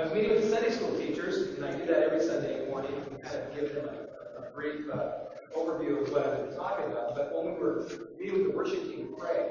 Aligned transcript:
I 0.00 0.04
was 0.04 0.14
meeting 0.14 0.30
with 0.30 0.44
the 0.44 0.48
Sunday 0.48 0.70
school 0.70 0.96
teachers, 0.96 1.58
and 1.58 1.62
I 1.62 1.76
do 1.76 1.84
that 1.84 1.98
every 1.98 2.20
Sunday 2.20 2.66
morning, 2.70 2.94
and 2.94 3.22
kind 3.22 3.36
of 3.36 3.54
give 3.54 3.74
them 3.74 3.86
a, 3.86 4.40
a 4.40 4.50
brief 4.50 4.88
uh, 4.90 5.26
overview 5.54 6.00
of 6.00 6.10
what 6.10 6.26
I've 6.26 6.48
been 6.48 6.56
talking 6.56 6.90
about. 6.90 7.14
But 7.14 7.34
when 7.34 7.52
we 7.52 7.60
were 7.60 7.86
meeting 8.18 8.38
with 8.38 8.50
the 8.50 8.56
worship 8.56 8.82
team, 8.84 9.14
Craig, 9.18 9.50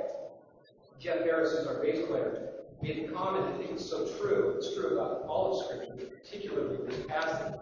Jeff 1.00 1.20
Harris, 1.20 1.56
who's 1.56 1.68
our 1.68 1.76
bass 1.84 2.04
player, 2.08 2.50
made 2.82 3.08
a 3.08 3.12
comment 3.12 3.46
I 3.46 3.58
think 3.60 3.78
is 3.78 3.88
so 3.88 4.08
true. 4.18 4.56
It's 4.58 4.74
true 4.74 4.98
about 4.98 5.22
all 5.28 5.60
of 5.60 5.66
Scripture, 5.68 6.08
particularly 6.08 6.80
this 6.88 7.06
passage, 7.08 7.60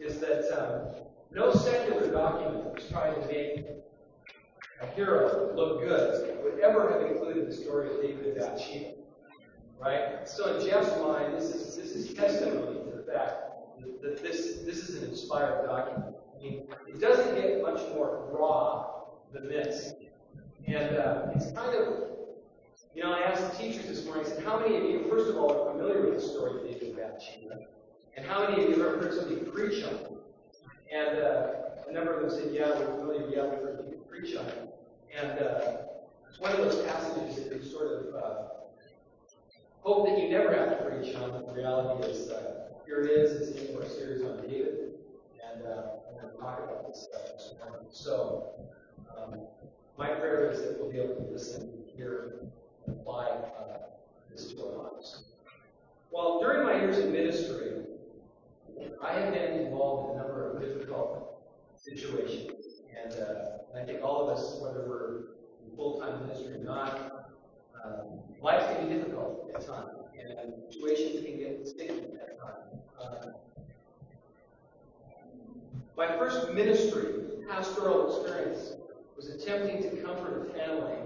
is 0.00 0.18
that 0.20 0.50
um, 0.58 1.04
no 1.30 1.52
secular 1.52 2.10
document 2.10 2.64
that 2.64 2.74
was 2.76 2.88
trying 2.88 3.20
to 3.20 3.26
make 3.28 3.66
a 4.80 4.86
hero 4.94 5.52
look 5.54 5.82
good 5.82 6.42
would 6.42 6.60
ever 6.60 6.90
have 6.90 7.10
included 7.10 7.46
the 7.46 7.52
story 7.54 7.90
of 7.90 8.00
David 8.00 8.28
and 8.28 8.36
Bathsheba. 8.36 8.95
Right? 9.80 10.28
So 10.28 10.56
in 10.56 10.66
Jeff's 10.66 10.96
mind, 11.00 11.34
this 11.34 11.54
is 11.54 11.76
this 11.76 11.94
is 11.94 12.14
testimony 12.14 12.78
to 12.90 12.96
the 12.96 13.12
fact 13.12 13.42
that 14.02 14.22
this 14.22 14.58
this 14.64 14.88
is 14.88 15.02
an 15.02 15.08
inspired 15.10 15.66
document. 15.66 16.16
I 16.34 16.42
mean, 16.42 16.62
it 16.88 17.00
doesn't 17.00 17.34
get 17.34 17.62
much 17.62 17.80
more 17.94 18.28
raw 18.32 18.86
than 19.32 19.48
this. 19.48 19.94
And 20.66 20.96
uh, 20.96 21.28
it's 21.34 21.52
kind 21.52 21.76
of, 21.76 22.08
you 22.94 23.02
know, 23.02 23.12
I 23.12 23.20
asked 23.20 23.52
the 23.52 23.58
teachers 23.58 23.86
this 23.86 24.04
morning, 24.04 24.26
I 24.26 24.28
said, 24.28 24.44
how 24.44 24.58
many 24.58 24.76
of 24.76 24.84
you, 24.84 25.06
first 25.08 25.30
of 25.30 25.36
all, 25.36 25.52
are 25.52 25.72
familiar 25.72 26.02
with 26.02 26.14
the 26.14 26.20
story 26.20 26.60
of 26.60 26.66
David 26.66 26.96
Bathsheba? 26.96 27.66
And 28.16 28.26
how 28.26 28.48
many 28.48 28.64
of 28.64 28.70
you 28.70 28.76
have 28.76 28.94
ever 28.94 29.02
heard 29.02 29.14
somebody 29.14 29.48
preach 29.48 29.84
on 29.84 29.94
it? 29.94 30.10
And 30.92 31.18
uh, 31.18 31.48
a 31.88 31.92
number 31.92 32.14
of 32.14 32.22
them 32.22 32.30
said, 32.30 32.52
yeah, 32.52 32.68
we're 32.70 32.98
familiar, 32.98 33.28
yeah, 33.28 33.44
we've 33.44 33.60
heard 33.60 33.84
people 33.84 34.04
preach 34.08 34.34
on 34.36 34.46
it. 34.46 34.74
And 35.16 35.38
uh, 35.38 35.76
it's 36.28 36.40
one 36.40 36.50
of 36.52 36.58
those 36.58 36.84
passages 36.86 37.48
that 37.48 37.62
you 37.62 37.70
sort 37.70 37.92
of 37.92 37.95
hope 39.86 40.04
that 40.04 40.20
you 40.20 40.28
never 40.28 40.52
have 40.52 40.76
to 40.76 40.84
preach 40.84 41.14
on, 41.14 41.30
the 41.46 41.52
reality 41.52 42.08
is, 42.08 42.28
uh, 42.28 42.64
here 42.84 43.02
it 43.02 43.08
is, 43.08 43.48
it's 43.48 43.70
in 43.70 43.76
our 43.76 43.88
series 43.88 44.20
on 44.24 44.42
David, 44.42 44.94
and 45.48 45.64
uh, 45.64 45.68
I'm 46.08 46.20
going 46.20 46.34
to 46.34 46.40
talk 46.40 46.58
about 46.58 46.88
this 46.88 47.08
stuff 47.08 47.22
this 47.34 47.54
morning. 47.60 47.86
So, 47.92 48.50
um, 49.16 49.42
my 49.96 50.08
prayer 50.08 50.50
is 50.50 50.58
that 50.62 50.76
we'll 50.80 50.90
be 50.90 50.98
able 50.98 51.14
to 51.14 51.30
listen, 51.30 51.70
hear, 51.96 52.40
and 52.88 52.96
apply 52.98 53.26
uh, 53.26 53.78
this 54.28 54.52
to 54.54 54.60
our 54.66 54.90
lives. 54.92 55.22
Well, 56.10 56.40
during 56.40 56.66
my 56.66 56.80
years 56.80 56.98
in 56.98 57.12
ministry, 57.12 57.84
I 59.00 59.12
have 59.12 59.32
been 59.32 59.66
involved 59.66 60.10
in 60.10 60.18
a 60.18 60.22
number 60.24 60.52
of 60.52 60.60
difficult 60.60 61.44
situations. 61.76 62.82
And 63.04 63.14
uh, 63.20 63.78
I 63.80 63.84
think 63.84 64.02
all 64.02 64.28
of 64.28 64.36
us, 64.36 64.58
whether 64.60 64.84
we're 64.88 65.36
full-time 65.76 66.26
ministry 66.26 66.54
or 66.54 66.64
not, 66.64 67.25
um, 67.86 68.20
life 68.42 68.66
can 68.68 68.88
be 68.88 68.94
difficult 68.94 69.50
at 69.54 69.66
times, 69.66 69.90
and 70.18 70.52
situations 70.70 71.24
can 71.24 71.38
get 71.38 71.66
sticky 71.66 72.04
at 72.20 72.38
times. 72.38 72.82
Uh, 73.00 73.30
my 75.96 76.06
first 76.18 76.52
ministry, 76.52 77.22
pastoral 77.48 78.08
experience, 78.08 78.74
was 79.16 79.28
attempting 79.28 79.82
to 79.82 80.02
comfort 80.02 80.50
a 80.50 80.58
family 80.58 80.96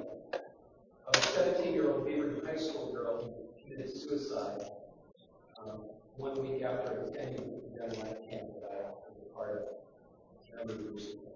of 1.06 1.14
a 1.14 1.18
17-year-old 1.18 2.06
Beaver 2.06 2.42
high 2.44 2.56
school 2.56 2.92
girl 2.92 3.22
who 3.22 3.62
committed 3.62 3.94
suicide 3.94 4.62
um, 5.58 5.82
one 6.16 6.42
week 6.42 6.62
after 6.62 7.02
attending 7.02 7.60
the 7.70 7.78
young 7.78 7.90
life 8.00 8.18
camp 8.28 8.50
that 8.60 8.70
I 8.72 8.90
was 8.90 9.28
part 9.34 9.50
of 9.50 10.52
a 10.52 10.56
number 10.56 10.72
of 10.72 10.80
years 10.80 11.08
ago. 11.14 11.30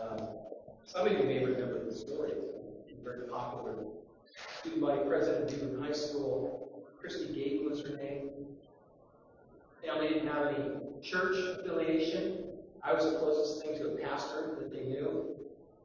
Um, 0.00 0.28
some 0.84 1.06
of 1.06 1.12
you 1.12 1.24
may 1.24 1.44
remember 1.44 1.84
the 1.84 1.94
story. 1.94 2.32
It's 2.88 3.02
very 3.04 3.28
popular. 3.28 3.76
Student 4.60 4.82
body 4.82 5.00
president 5.06 5.50
Beaver 5.50 5.80
High 5.80 5.92
School, 5.92 6.84
Christy 7.00 7.32
Gayton 7.34 7.70
was 7.70 7.82
her 7.82 7.96
name. 7.96 8.30
Family 9.84 10.08
didn't 10.08 10.28
have 10.28 10.46
any 10.48 10.70
church 11.02 11.36
affiliation. 11.36 12.44
I 12.82 12.92
was 12.92 13.04
the 13.04 13.18
closest 13.18 13.64
thing 13.64 13.78
to 13.78 13.94
a 13.94 13.96
pastor 13.98 14.56
that 14.58 14.72
they 14.72 14.84
knew. 14.84 15.36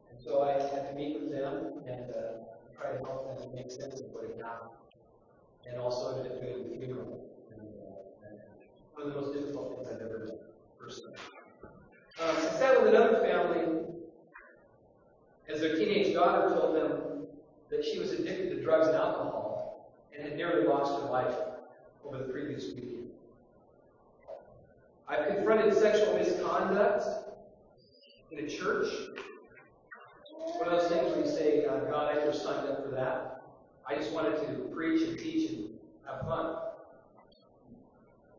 And 0.09 0.19
so 0.19 0.43
I 0.43 0.53
had 0.53 0.89
to 0.89 0.93
meet 0.95 1.19
with 1.19 1.31
them 1.31 1.73
and 1.87 2.11
uh, 2.11 2.43
try 2.79 2.91
to 2.91 2.97
help 3.05 3.39
them 3.39 3.55
make 3.55 3.71
sense 3.71 3.99
of 3.99 4.07
what 4.11 4.23
had 4.23 4.43
happened. 4.43 4.71
And 5.69 5.79
also 5.79 6.17
ended 6.17 6.31
up 6.33 6.41
doing 6.41 6.69
the 6.69 6.77
funeral. 6.77 7.25
Uh, 7.51 8.27
one 8.95 9.07
of 9.07 9.13
the 9.13 9.21
most 9.21 9.33
difficult 9.33 9.75
things 9.75 9.87
I've 9.87 10.01
ever 10.01 10.25
done 10.27 10.37
personally. 10.79 11.17
Um, 12.21 12.35
I 12.35 12.39
sat 12.57 12.81
with 12.81 12.93
another 12.93 13.21
family 13.21 13.85
as 15.49 15.61
their 15.61 15.75
teenage 15.75 16.13
daughter 16.13 16.53
told 16.53 16.75
them 16.75 17.12
that 17.73 17.83
she 17.83 17.97
was 17.99 18.11
addicted 18.11 18.51
to 18.51 18.61
drugs 18.61 18.87
and 18.87 18.95
alcohol 18.95 19.89
and 20.13 20.23
had 20.23 20.37
nearly 20.37 20.67
lost 20.67 21.01
her 21.01 21.09
life 21.09 21.35
over 22.05 22.19
the 22.19 22.25
previous 22.25 22.67
weekend. 22.67 23.09
I've 25.07 25.27
confronted 25.27 25.73
sexual 25.73 26.13
misconduct 26.15 27.03
in 28.31 28.45
a 28.45 28.47
church. 28.47 28.87
One 30.37 30.67
of 30.67 30.79
those 30.81 30.91
things 30.91 31.09
where 31.09 31.25
you 31.25 31.31
say, 31.31 31.65
uh, 31.65 31.79
God, 31.79 32.15
I 32.15 32.19
never 32.19 32.33
signed 32.33 32.67
up 32.69 32.83
for 32.83 32.91
that. 32.91 33.41
I 33.87 33.95
just 33.95 34.11
wanted 34.11 34.35
to 34.47 34.53
preach 34.73 35.07
and 35.07 35.17
teach 35.17 35.49
and 35.49 35.69
have 36.05 36.21
fun. 36.21 36.55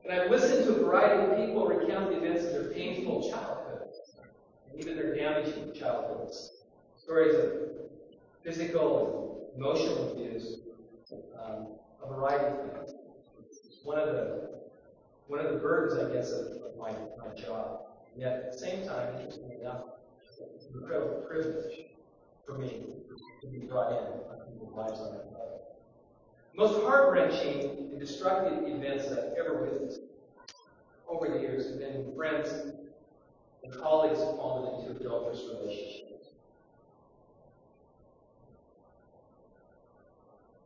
And 0.05 0.13
I've 0.13 0.31
listened 0.31 0.65
to 0.67 0.77
a 0.77 0.85
variety 0.85 1.33
of 1.33 1.47
people 1.47 1.67
recount 1.67 2.11
the 2.11 2.19
events 2.19 2.45
of 2.45 2.53
their 2.53 2.73
painful 2.73 3.29
childhood 3.31 3.89
and 4.71 4.81
even 4.81 4.97
their 4.97 5.15
damaging 5.15 5.73
childhoods. 5.75 6.53
Stories 6.97 7.35
of 7.35 7.84
physical 8.45 9.51
emotional 9.57 10.13
abuse, 10.13 10.59
um, 11.43 11.69
a 12.05 12.09
variety 12.09 12.45
of 12.45 12.73
things. 12.73 12.95
One 13.83 13.99
of 13.99 14.09
the 14.09 14.51
one 15.27 15.41
of 15.41 15.53
the 15.53 15.59
burdens, 15.59 15.99
I 15.99 16.15
guess, 16.15 16.33
of, 16.33 16.47
of 16.63 16.77
my, 16.79 16.91
my 16.91 17.35
job. 17.35 17.81
And 18.13 18.21
yet, 18.21 18.33
at 18.33 18.53
the 18.53 18.59
same 18.59 18.87
time, 18.87 19.15
interestingly 19.17 19.57
enough, 19.61 19.81
it's 20.55 20.67
an 20.67 20.81
incredible 20.81 21.25
privilege 21.27 21.87
for 22.47 22.59
me 22.59 22.85
to 23.41 23.47
be 23.47 23.61
brought 23.61 23.93
in 23.93 23.99
on 23.99 24.47
people's 24.53 24.77
lives 24.77 25.01
on 25.01 25.13
that 25.13 25.33
level. 25.33 25.63
Most 26.55 26.83
heart-wrenching 26.83 27.91
and 27.91 27.99
destructive 27.99 28.69
events 28.69 29.09
that 29.09 29.19
I've 29.19 29.39
ever 29.39 29.63
witnessed 29.63 30.01
over 31.09 31.29
the 31.29 31.41
years 31.41 31.71
have 31.71 31.79
been 31.79 32.13
friends 32.15 32.51
and 33.63 33.75
colleagues 33.75 34.19
have 34.19 34.37
fallen 34.37 34.87
into 34.87 35.01
adulterous 35.01 35.43
relationships. 35.49 36.04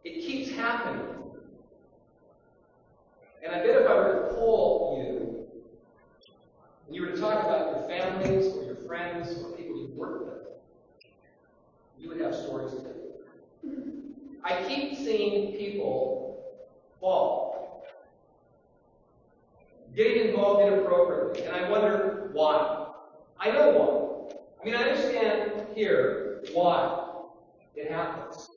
It 0.04 0.24
keeps 0.24 0.50
happening. 0.50 1.18
And 3.42 3.54
I 3.54 3.58
bet 3.58 3.80
if 3.80 3.88
I 3.88 3.94
were 3.94 4.28
to 4.28 4.34
poll 4.34 5.02
you, 5.02 5.46
and 6.86 6.94
you 6.96 7.02
were 7.02 7.12
to 7.12 7.16
talk 7.20 7.44
about 7.44 7.76
your 7.76 7.88
families 7.88 8.46
or 8.54 8.64
your 8.64 8.76
friends 8.76 9.36
or 9.42 9.56
people 9.56 9.76
you 9.76 9.92
work 9.94 10.24
with, 10.24 10.38
you 11.98 12.08
would 12.08 12.20
have 12.20 12.34
stories 12.34 12.72
to 12.72 12.80
tell. 12.80 12.92
I 14.44 14.64
keep 14.64 14.96
seeing 14.96 15.56
people 15.56 16.42
fall, 17.00 17.84
getting 19.94 20.28
involved 20.28 20.66
inappropriately, 20.66 21.44
and 21.44 21.54
I 21.54 21.68
wonder 21.68 22.30
why. 22.32 22.86
I 23.38 23.50
know 23.50 23.70
why. 23.70 24.36
I 24.60 24.64
mean, 24.64 24.74
I 24.74 24.88
understand 24.88 25.66
here 25.74 26.44
why 26.52 27.10
it 27.76 27.90
happens. 27.90 28.48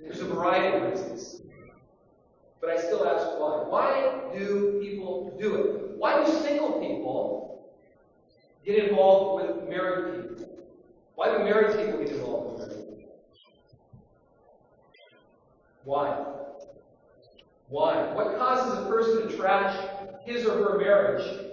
There's 0.00 0.20
a 0.20 0.26
variety 0.26 0.76
of 0.76 0.90
reasons. 0.90 1.42
But 2.60 2.70
I 2.70 2.80
still 2.80 3.06
ask 3.06 3.26
why. 3.38 3.64
Why 3.68 4.36
do 4.36 4.80
people 4.82 5.36
do 5.40 5.56
it? 5.56 5.96
Why 5.96 6.24
do 6.24 6.32
single 6.32 6.80
people 6.80 7.68
get 8.64 8.84
involved 8.84 9.42
with 9.42 9.68
married 9.68 10.38
people? 10.38 10.58
Why 11.14 11.36
do 11.36 11.44
married 11.44 11.76
people 11.76 12.00
get 12.00 12.12
involved 12.12 12.60
with 12.60 12.68
married 12.68 12.96
people? 12.96 13.14
Why? 15.84 16.24
Why? 17.68 18.12
What 18.12 18.38
causes 18.38 18.78
a 18.78 18.88
person 18.88 19.28
to 19.28 19.36
trash 19.36 19.76
his 20.24 20.46
or 20.46 20.56
her 20.58 20.78
marriage 20.78 21.46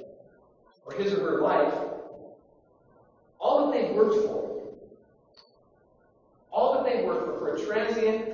or 0.86 0.94
his 0.94 1.14
or 1.14 1.20
her 1.32 1.42
life? 1.42 1.74
All 3.40 3.72
that 3.72 3.80
they've 3.80 3.96
worked 3.96 4.26
for. 4.26 4.74
All 6.52 6.74
that 6.74 6.86
they 6.86 7.04
worked 7.04 7.26
for, 7.26 7.40
for 7.40 7.56
a 7.56 7.66
transient 7.66 8.25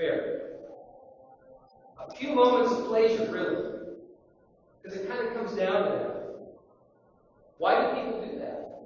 A 0.00 0.40
few 2.14 2.32
moments 2.34 2.72
of 2.72 2.86
pleasure, 2.86 3.28
really. 3.32 3.64
Because 4.80 4.98
it 4.98 5.08
kind 5.08 5.26
of 5.26 5.34
comes 5.34 5.56
down 5.56 5.84
to 5.84 5.90
that. 5.90 6.18
Why 7.58 7.80
do 7.80 8.00
people 8.00 8.20
do 8.20 8.38
that? 8.38 8.82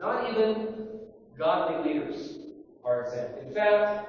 Not 0.00 0.30
even 0.30 0.88
godly 1.36 1.92
leaders 1.92 2.38
are 2.82 3.02
exempt. 3.02 3.46
In 3.46 3.54
fact, 3.54 4.08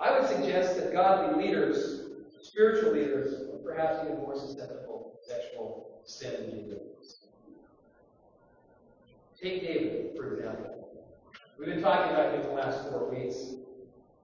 I 0.00 0.18
would 0.18 0.28
suggest 0.28 0.76
that 0.76 0.92
godly 0.92 1.44
leaders, 1.44 2.00
spiritual 2.42 2.92
leaders, 2.92 3.48
are 3.48 3.58
perhaps 3.58 4.04
even 4.04 4.18
more 4.18 4.36
susceptible 4.36 5.12
to 5.22 5.32
sexual 5.32 6.00
sin 6.04 6.68
than. 6.68 6.80
Take 9.40 9.62
David, 9.62 10.16
for 10.16 10.36
example. 10.36 10.81
We've 11.58 11.68
been 11.68 11.82
talking 11.82 12.12
about 12.12 12.34
him 12.34 12.42
the 12.42 12.50
last 12.50 12.88
four 12.88 13.10
weeks. 13.10 13.36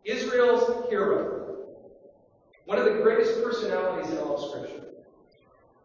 Israel's 0.05 0.89
hero. 0.89 1.35
one 2.65 2.79
of 2.79 2.85
the 2.85 3.01
greatest 3.03 3.43
personalities 3.43 4.11
in 4.11 4.19
all 4.19 4.37
of 4.37 4.51
Scripture, 4.51 4.85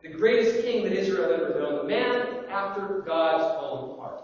the 0.01 0.09
greatest 0.09 0.63
king 0.63 0.83
that 0.83 0.93
Israel 0.93 1.31
ever 1.33 1.59
known, 1.59 1.75
the 1.77 1.83
man 1.83 2.45
after 2.49 3.03
God's 3.05 3.43
own 3.61 3.97
heart. 3.97 4.21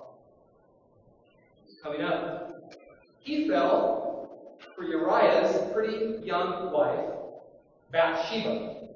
Coming 1.83 2.01
up, 2.01 2.73
he 3.19 3.47
fell 3.47 4.57
for 4.75 4.83
Uriah's 4.83 5.71
pretty 5.73 6.25
young 6.25 6.71
wife, 6.71 7.09
Bathsheba. 7.91 8.87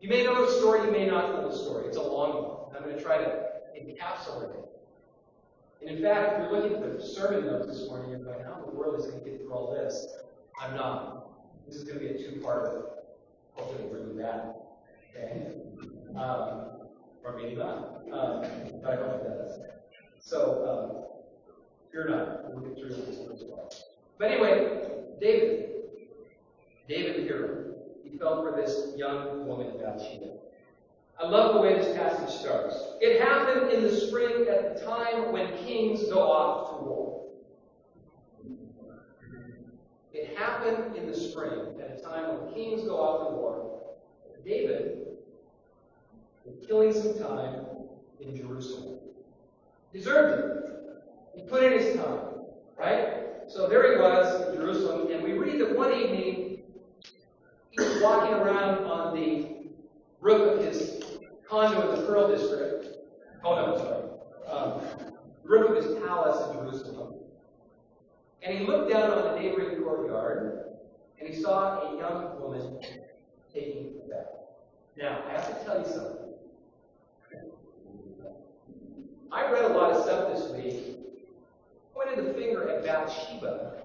You 0.00 0.08
may 0.08 0.24
know 0.24 0.46
the 0.46 0.52
story, 0.52 0.86
you 0.86 0.92
may 0.92 1.06
not 1.06 1.32
know 1.32 1.48
the 1.48 1.56
story. 1.56 1.86
It's 1.86 1.96
a 1.96 2.02
long 2.02 2.34
one. 2.34 2.76
I'm 2.76 2.84
going 2.84 2.96
to 2.96 3.02
try 3.02 3.18
to 3.18 3.42
encapsulate 3.76 4.54
it. 4.54 4.67
And 5.80 5.90
in 5.90 6.02
fact, 6.02 6.40
if 6.40 6.50
you're 6.50 6.60
looking 6.60 6.76
at 6.76 6.98
the 6.98 7.06
sermon 7.06 7.46
notes 7.46 7.66
this 7.66 7.88
morning, 7.88 8.10
you're 8.10 8.18
going, 8.18 8.44
how 8.44 8.62
in 8.64 8.70
the 8.70 8.76
world 8.76 8.98
is 8.98 9.06
going 9.06 9.22
to 9.22 9.30
get 9.30 9.40
through 9.40 9.52
all 9.52 9.72
this? 9.72 10.08
I'm 10.60 10.74
not. 10.74 11.30
This 11.66 11.76
is 11.76 11.84
going 11.84 12.00
to 12.00 12.04
be 12.04 12.10
a 12.10 12.18
two-parter. 12.18 12.82
Hopefully, 13.54 13.88
we're 13.90 14.04
doing 14.04 14.16
that. 14.18 14.56
Okay? 15.14 15.52
Um, 16.16 16.88
or 17.24 17.36
maybe 17.36 17.54
not. 17.54 18.02
Um, 18.12 18.42
but 18.82 18.92
I 18.92 18.96
hope 18.96 19.22
it 19.22 19.24
does. 19.24 19.60
So, 20.18 20.66
um, 20.66 21.04
fear 21.92 22.08
not. 22.08 22.52
We'll 22.52 22.68
get 22.68 22.78
through 22.78 22.90
this 22.90 23.18
as 23.18 23.44
well. 23.48 23.70
But 24.18 24.32
anyway, 24.32 24.80
David. 25.20 25.66
David 26.88 27.16
the 27.16 27.22
hero. 27.22 27.64
He 28.02 28.16
fell 28.18 28.42
for 28.42 28.56
this 28.56 28.94
young 28.96 29.46
woman, 29.46 29.78
Bathsheba. 29.78 30.38
I 31.20 31.26
love 31.26 31.54
the 31.54 31.60
way 31.60 31.74
this 31.74 31.96
passage 31.96 32.32
starts. 32.34 32.76
It 33.00 33.20
happened 33.20 33.72
in 33.72 33.82
the 33.82 33.90
spring 33.90 34.46
at 34.48 34.78
the 34.78 34.84
time 34.84 35.32
when 35.32 35.52
kings 35.58 36.04
go 36.04 36.20
off 36.20 36.70
to 36.70 36.84
war. 36.84 37.24
It 40.12 40.36
happened 40.36 40.96
in 40.96 41.06
the 41.06 41.16
spring 41.16 41.80
at 41.80 41.98
a 41.98 42.02
time 42.02 42.38
when 42.38 42.54
kings 42.54 42.82
go 42.82 43.00
off 43.00 43.28
to 43.28 43.34
war. 43.34 43.80
David 44.44 45.08
was 46.44 46.54
killing 46.66 46.92
some 46.92 47.18
time 47.18 47.66
in 48.20 48.36
Jerusalem. 48.36 48.98
Deserved 49.92 50.38
it. 50.38 50.74
He 51.34 51.42
put 51.42 51.62
in 51.62 51.78
his 51.78 51.96
time, 51.96 52.20
right? 52.78 53.24
So 53.48 53.68
there 53.68 53.92
he 53.92 54.00
was 54.00 54.48
in 54.48 54.60
Jerusalem, 54.60 55.12
and 55.12 55.22
we 55.22 55.32
read 55.32 55.60
that 55.60 55.76
one 55.76 55.92
evening 55.92 56.62
he 57.70 57.78
was 57.78 58.00
walking 58.00 58.34
around 58.34 58.84
on 58.84 59.14
the 59.14 59.48
roof 60.20 60.58
of 60.58 60.64
his 60.64 60.97
condo 61.48 61.90
in 61.90 62.00
the 62.00 62.06
Pearl 62.06 62.28
District. 62.28 62.86
Oh 63.44 63.54
no, 63.54 63.76
sorry. 63.78 64.04
Um, 64.50 65.12
roof 65.44 65.70
of 65.70 65.76
his 65.76 65.98
palace 66.04 66.50
in 66.50 66.58
Jerusalem. 66.58 67.14
And 68.42 68.58
he 68.58 68.66
looked 68.66 68.90
down 68.90 69.10
on 69.10 69.34
the 69.34 69.40
neighboring 69.40 69.82
courtyard 69.82 70.64
and 71.18 71.28
he 71.28 71.40
saw 71.40 71.92
a 71.92 71.98
young 71.98 72.40
woman 72.40 72.78
taking 73.52 73.94
a 74.04 74.08
bath. 74.08 74.26
Now, 74.96 75.22
I 75.28 75.32
have 75.32 75.58
to 75.58 75.64
tell 75.64 75.78
you 75.78 75.86
something. 75.86 76.28
I 79.30 79.50
read 79.50 79.64
a 79.64 79.74
lot 79.74 79.92
of 79.92 80.02
stuff 80.02 80.32
this 80.32 80.50
week, 80.50 80.96
pointed 81.94 82.24
the 82.24 82.32
finger 82.32 82.68
at 82.68 82.82
Bathsheba, 82.82 83.82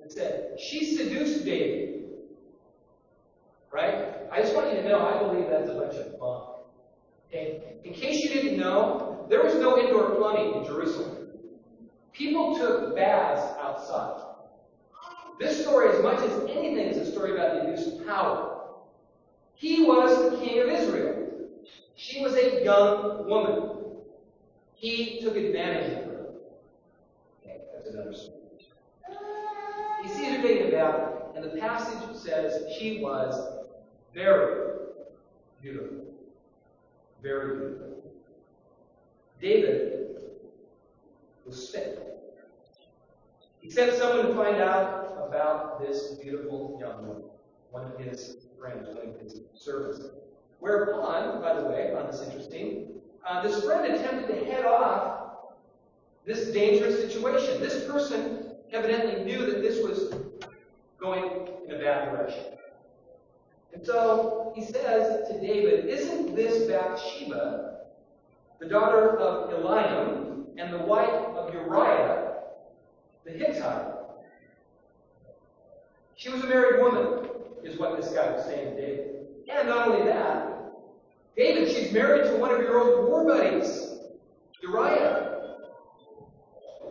and 0.00 0.10
said, 0.10 0.58
She 0.58 0.96
seduced 0.96 1.44
David. 1.44 2.04
Right? 3.72 4.14
I 4.30 4.40
just 4.40 4.54
want 4.54 4.68
you 4.72 4.82
to 4.82 4.88
know, 4.88 5.04
I 5.04 5.18
believe 5.18 5.50
that's 5.50 5.68
a 5.68 5.74
bunch 5.74 5.94
of 5.94 6.18
bunk. 6.20 6.44
Okay? 7.28 7.60
In 7.82 7.92
case 7.92 8.22
you 8.22 8.30
didn't 8.30 8.53
know, 8.64 9.26
there 9.30 9.42
was 9.42 9.54
no 9.54 9.78
indoor 9.78 10.10
plumbing 10.16 10.54
in 10.54 10.64
Jerusalem. 10.64 11.28
People 12.12 12.56
took 12.56 12.96
baths 12.96 13.56
outside. 13.60 14.22
This 15.38 15.62
story, 15.62 15.96
as 15.96 16.02
much 16.02 16.20
as 16.20 16.32
anything, 16.42 16.86
is 16.86 16.96
a 16.96 17.10
story 17.10 17.32
about 17.32 17.54
the 17.54 17.62
abuse 17.62 17.86
of 17.86 18.06
power. 18.06 18.60
He 19.54 19.84
was 19.84 20.30
the 20.30 20.36
king 20.38 20.60
of 20.60 20.68
Israel. 20.68 21.28
She 21.96 22.22
was 22.22 22.34
a 22.34 22.62
young 22.64 23.28
woman. 23.28 23.70
He 24.74 25.20
took 25.22 25.36
advantage 25.36 25.98
of 25.98 26.04
her. 26.04 26.26
Okay, 27.42 27.58
that's 27.74 27.88
another 27.88 28.12
story. 28.12 28.38
He 30.02 30.08
sees 30.08 30.36
her 30.36 30.42
taking 30.42 30.68
a 30.68 30.70
bath, 30.70 31.10
and 31.34 31.44
the 31.44 31.58
passage 31.58 32.16
says 32.16 32.62
she 32.78 33.00
was 33.00 33.64
very 34.14 34.76
beautiful. 35.62 36.04
Very 37.22 37.56
beautiful. 37.56 38.13
David 39.40 40.16
was 41.46 41.70
sick. 41.70 41.98
He 43.60 43.70
sent 43.70 43.94
someone 43.94 44.26
to 44.26 44.34
find 44.34 44.56
out 44.56 45.26
about 45.26 45.80
this 45.80 46.18
beautiful 46.22 46.76
young 46.80 47.06
woman, 47.06 47.24
one 47.70 47.84
of 47.84 47.98
his 47.98 48.36
friends, 48.58 48.88
one 48.88 49.08
of 49.08 49.20
his 49.20 49.40
servants. 49.54 50.02
Whereupon, 50.60 51.40
by 51.40 51.54
the 51.54 51.66
way, 51.66 51.90
I 51.90 51.94
found 51.94 52.12
this 52.12 52.22
interesting, 52.22 52.88
uh, 53.26 53.42
this 53.42 53.64
friend 53.64 53.92
attempted 53.92 54.28
to 54.28 54.44
head 54.44 54.64
off 54.64 55.24
this 56.24 56.48
dangerous 56.52 57.00
situation. 57.00 57.60
This 57.60 57.84
person 57.84 58.52
evidently 58.72 59.24
knew 59.24 59.46
that 59.46 59.62
this 59.62 59.82
was 59.82 60.14
going 60.98 61.48
in 61.66 61.74
a 61.74 61.78
bad 61.78 62.10
direction. 62.10 62.44
And 63.72 63.84
so 63.84 64.52
he 64.54 64.64
says 64.64 65.28
to 65.28 65.40
David, 65.40 65.86
Isn't 65.86 66.34
this 66.34 66.68
Bathsheba, 66.68 67.80
the 68.64 68.70
daughter 68.70 69.18
of 69.18 69.50
Eliam 69.50 70.46
and 70.56 70.72
the 70.72 70.78
wife 70.78 71.10
of 71.10 71.52
Uriah 71.52 72.32
the 73.24 73.32
Hittite? 73.32 73.92
She 76.16 76.30
was 76.30 76.42
a 76.42 76.46
married 76.46 76.80
woman, 76.80 77.28
is 77.62 77.78
what 77.78 78.00
this 78.00 78.10
guy 78.12 78.32
was 78.32 78.44
saying 78.44 78.76
to 78.76 78.80
David. 78.80 79.26
And 79.50 79.68
not 79.68 79.88
only 79.88 80.06
that, 80.06 80.72
David, 81.36 81.68
she's 81.68 81.92
married 81.92 82.24
to 82.30 82.36
one 82.36 82.54
of 82.54 82.60
your 82.60 82.80
old 82.80 83.08
war 83.08 83.26
buddies, 83.26 83.98
Uriah. 84.62 85.42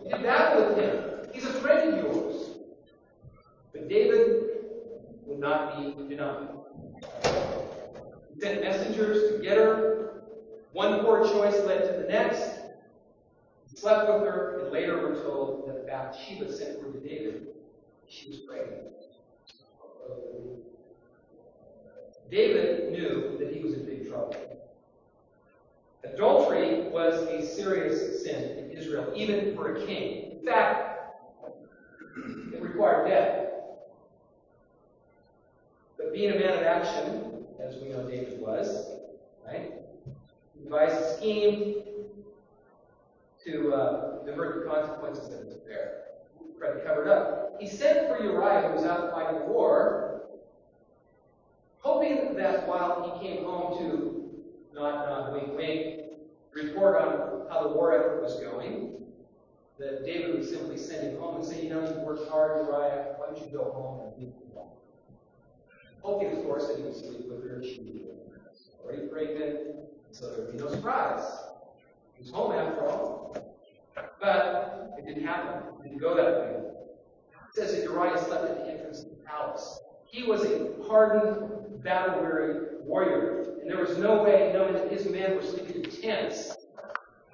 You 0.04 0.12
did 0.12 0.24
battle 0.24 0.68
with 0.68 0.78
him. 0.78 1.30
He's 1.34 1.46
a 1.46 1.54
friend 1.54 1.94
of 1.94 2.04
yours. 2.04 2.50
But 3.72 3.90
David 3.90 4.44
would 5.26 5.40
not 5.40 5.78
be 5.78 6.08
denied. 6.08 6.50
He 8.36 8.42
sent 8.42 8.62
messengers 8.62 9.32
to 9.32 9.40
get 9.42 9.58
her. 9.58 10.13
One 10.74 11.02
poor 11.02 11.24
choice 11.24 11.64
led 11.66 11.86
to 11.86 12.02
the 12.02 12.08
next. 12.10 12.60
He 13.70 13.78
slept 13.78 14.08
with 14.12 14.22
her, 14.22 14.60
and 14.64 14.72
later 14.72 14.98
we're 14.98 15.22
told 15.24 15.68
that 15.68 15.88
Bathsheba 15.88 16.52
sent 16.52 16.82
word 16.82 16.94
to 16.94 17.08
David. 17.08 17.48
She 18.08 18.30
was 18.30 18.40
pregnant. 18.40 18.82
David 22.30 22.92
knew 22.92 23.38
that 23.40 23.54
he 23.54 23.64
was 23.64 23.74
in 23.74 23.86
big 23.86 24.10
trouble. 24.10 24.36
Adultery 26.04 26.90
was 26.90 27.22
a 27.28 27.46
serious 27.46 28.24
sin 28.24 28.58
in 28.58 28.72
Israel, 28.72 29.14
even 29.16 29.56
for 29.56 29.76
a 29.76 29.86
king. 29.86 30.40
In 30.40 30.46
fact, 30.46 31.14
it 32.52 32.62
required 32.62 33.08
death. 33.08 33.50
But 35.98 36.14
being 36.14 36.32
a 36.32 36.40
man 36.40 36.58
of 36.58 36.64
action, 36.64 37.46
as 37.60 37.76
we 37.76 37.90
know 37.90 38.10
David 38.10 38.40
was, 38.40 38.90
right? 39.46 39.72
He 40.58 40.63
devised 40.74 41.02
a 41.02 41.18
scheme 41.18 41.84
to 43.46 43.74
uh, 43.74 44.26
divert 44.26 44.64
the 44.64 44.70
consequences 44.70 45.34
of 45.34 45.46
his 45.46 45.56
affair. 45.56 46.04
Tried 46.58 46.74
to 46.74 46.84
cover 46.84 47.04
it 47.04 47.10
up. 47.10 47.56
He 47.60 47.68
sent 47.68 48.08
for 48.08 48.22
Uriah, 48.24 48.70
who 48.70 48.76
was 48.76 48.84
out 48.84 49.12
fighting 49.12 49.42
the 49.42 49.46
war, 49.46 50.22
hoping 51.80 52.36
that 52.36 52.68
while 52.68 53.20
he 53.20 53.28
came 53.28 53.44
home 53.44 53.78
to 53.78 54.30
not 54.74 55.08
nod, 55.08 55.34
wink, 55.34 55.56
wink, 55.56 56.00
report 56.54 57.02
on 57.02 57.48
how 57.50 57.68
the 57.68 57.70
war 57.70 57.94
effort 57.94 58.24
was 58.24 58.40
going, 58.40 58.96
that 59.78 60.06
David 60.06 60.36
would 60.36 60.48
simply 60.48 60.78
send 60.78 61.08
him 61.08 61.20
home 61.20 61.36
and 61.36 61.46
say, 61.46 61.64
you 61.64 61.70
know, 61.70 61.82
you've 61.82 61.98
worked 61.98 62.30
hard, 62.30 62.66
Uriah, 62.66 63.14
why 63.18 63.28
don't 63.28 63.40
you 63.40 63.56
go 63.56 63.66
home 63.72 64.08
and 64.08 64.18
be 64.18 64.34
home? 64.56 64.70
Hoping, 66.02 66.38
of 66.38 66.44
course, 66.44 66.68
that 66.68 66.78
he 66.78 66.84
would 66.84 66.96
sleep 66.96 67.30
with 67.30 67.44
her, 67.44 67.62
she 67.64 67.80
be 67.82 68.02
already 68.84 69.08
pregnant, 69.08 69.83
so 70.14 70.30
there 70.30 70.46
would 70.46 70.52
be 70.56 70.64
no 70.64 70.70
surprise. 70.70 71.24
He 72.16 72.22
was 72.24 72.32
home 72.32 72.52
after 72.52 72.88
all. 72.88 73.36
But 74.22 74.94
it 74.98 75.08
didn't 75.08 75.26
happen. 75.26 75.74
It 75.80 75.84
didn't 75.84 76.00
go 76.00 76.16
that 76.16 76.40
way. 76.40 76.70
It 77.50 77.56
says 77.56 77.76
that 77.76 77.84
Uriah 77.84 78.24
slept 78.24 78.46
at 78.46 78.58
the 78.58 78.72
entrance 78.72 79.02
of 79.02 79.10
the 79.10 79.16
palace. 79.26 79.80
He 80.06 80.24
was 80.24 80.44
a 80.46 80.72
hardened, 80.88 81.84
battle 81.84 82.22
weary 82.22 82.78
warrior. 82.84 83.58
And 83.60 83.70
there 83.70 83.80
was 83.80 83.98
no 83.98 84.24
way, 84.24 84.52
knowing 84.54 84.74
that 84.74 84.92
his 84.92 85.10
men 85.10 85.36
were 85.36 85.42
sleeping 85.42 85.84
in 85.84 85.90
tents 85.90 86.56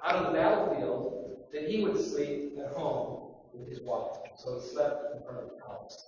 out 0.02 0.16
on 0.16 0.32
the 0.32 0.38
battlefield, 0.38 1.36
that 1.52 1.68
he 1.68 1.84
would 1.84 2.00
sleep 2.00 2.54
at 2.64 2.72
home 2.72 3.34
with 3.52 3.68
his 3.68 3.80
wife. 3.82 4.16
So 4.36 4.58
he 4.58 4.66
slept 4.66 5.16
in 5.16 5.22
front 5.22 5.38
of 5.38 5.44
the 5.50 5.62
palace. 5.62 6.06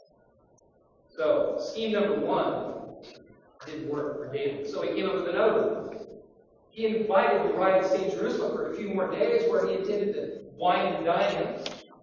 So, 1.14 1.59
scheme 1.61 1.93
number 1.93 2.17
one 2.17 2.97
didn't 3.67 3.91
work 3.91 4.17
for 4.17 4.33
David. 4.33 4.69
So 4.69 4.81
he 4.83 4.95
came 4.95 5.11
up 5.11 5.17
with 5.17 5.29
another 5.29 5.62
one. 5.62 5.83
He 6.73 6.87
invited 6.87 7.43
to 7.43 7.88
stay 7.88 8.11
in 8.11 8.11
Jerusalem 8.11 8.57
for 8.57 8.73
a 8.73 8.75
few 8.75 8.95
more 8.95 9.11
days 9.11 9.49
where 9.50 9.67
he 9.69 9.75
intended 9.75 10.14
to 10.14 10.41
wine 10.57 10.95
and 10.95 11.05
dine 11.05 11.35
him. 11.35 11.55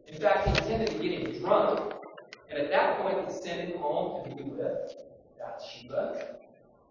In 0.08 0.14
fact, 0.14 0.48
he 0.48 0.58
intended 0.58 0.90
to 0.92 1.00
get 1.00 1.20
him 1.20 1.42
drunk. 1.42 1.96
And 2.52 2.60
at 2.60 2.70
that 2.70 3.00
point, 3.02 3.28
he 3.28 3.34
sent 3.34 3.62
him 3.62 3.80
home 3.80 4.30
to 4.30 4.36
be 4.36 4.44
with 4.44 4.94
Bathsheba 5.40 6.36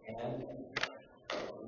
and 0.08 0.44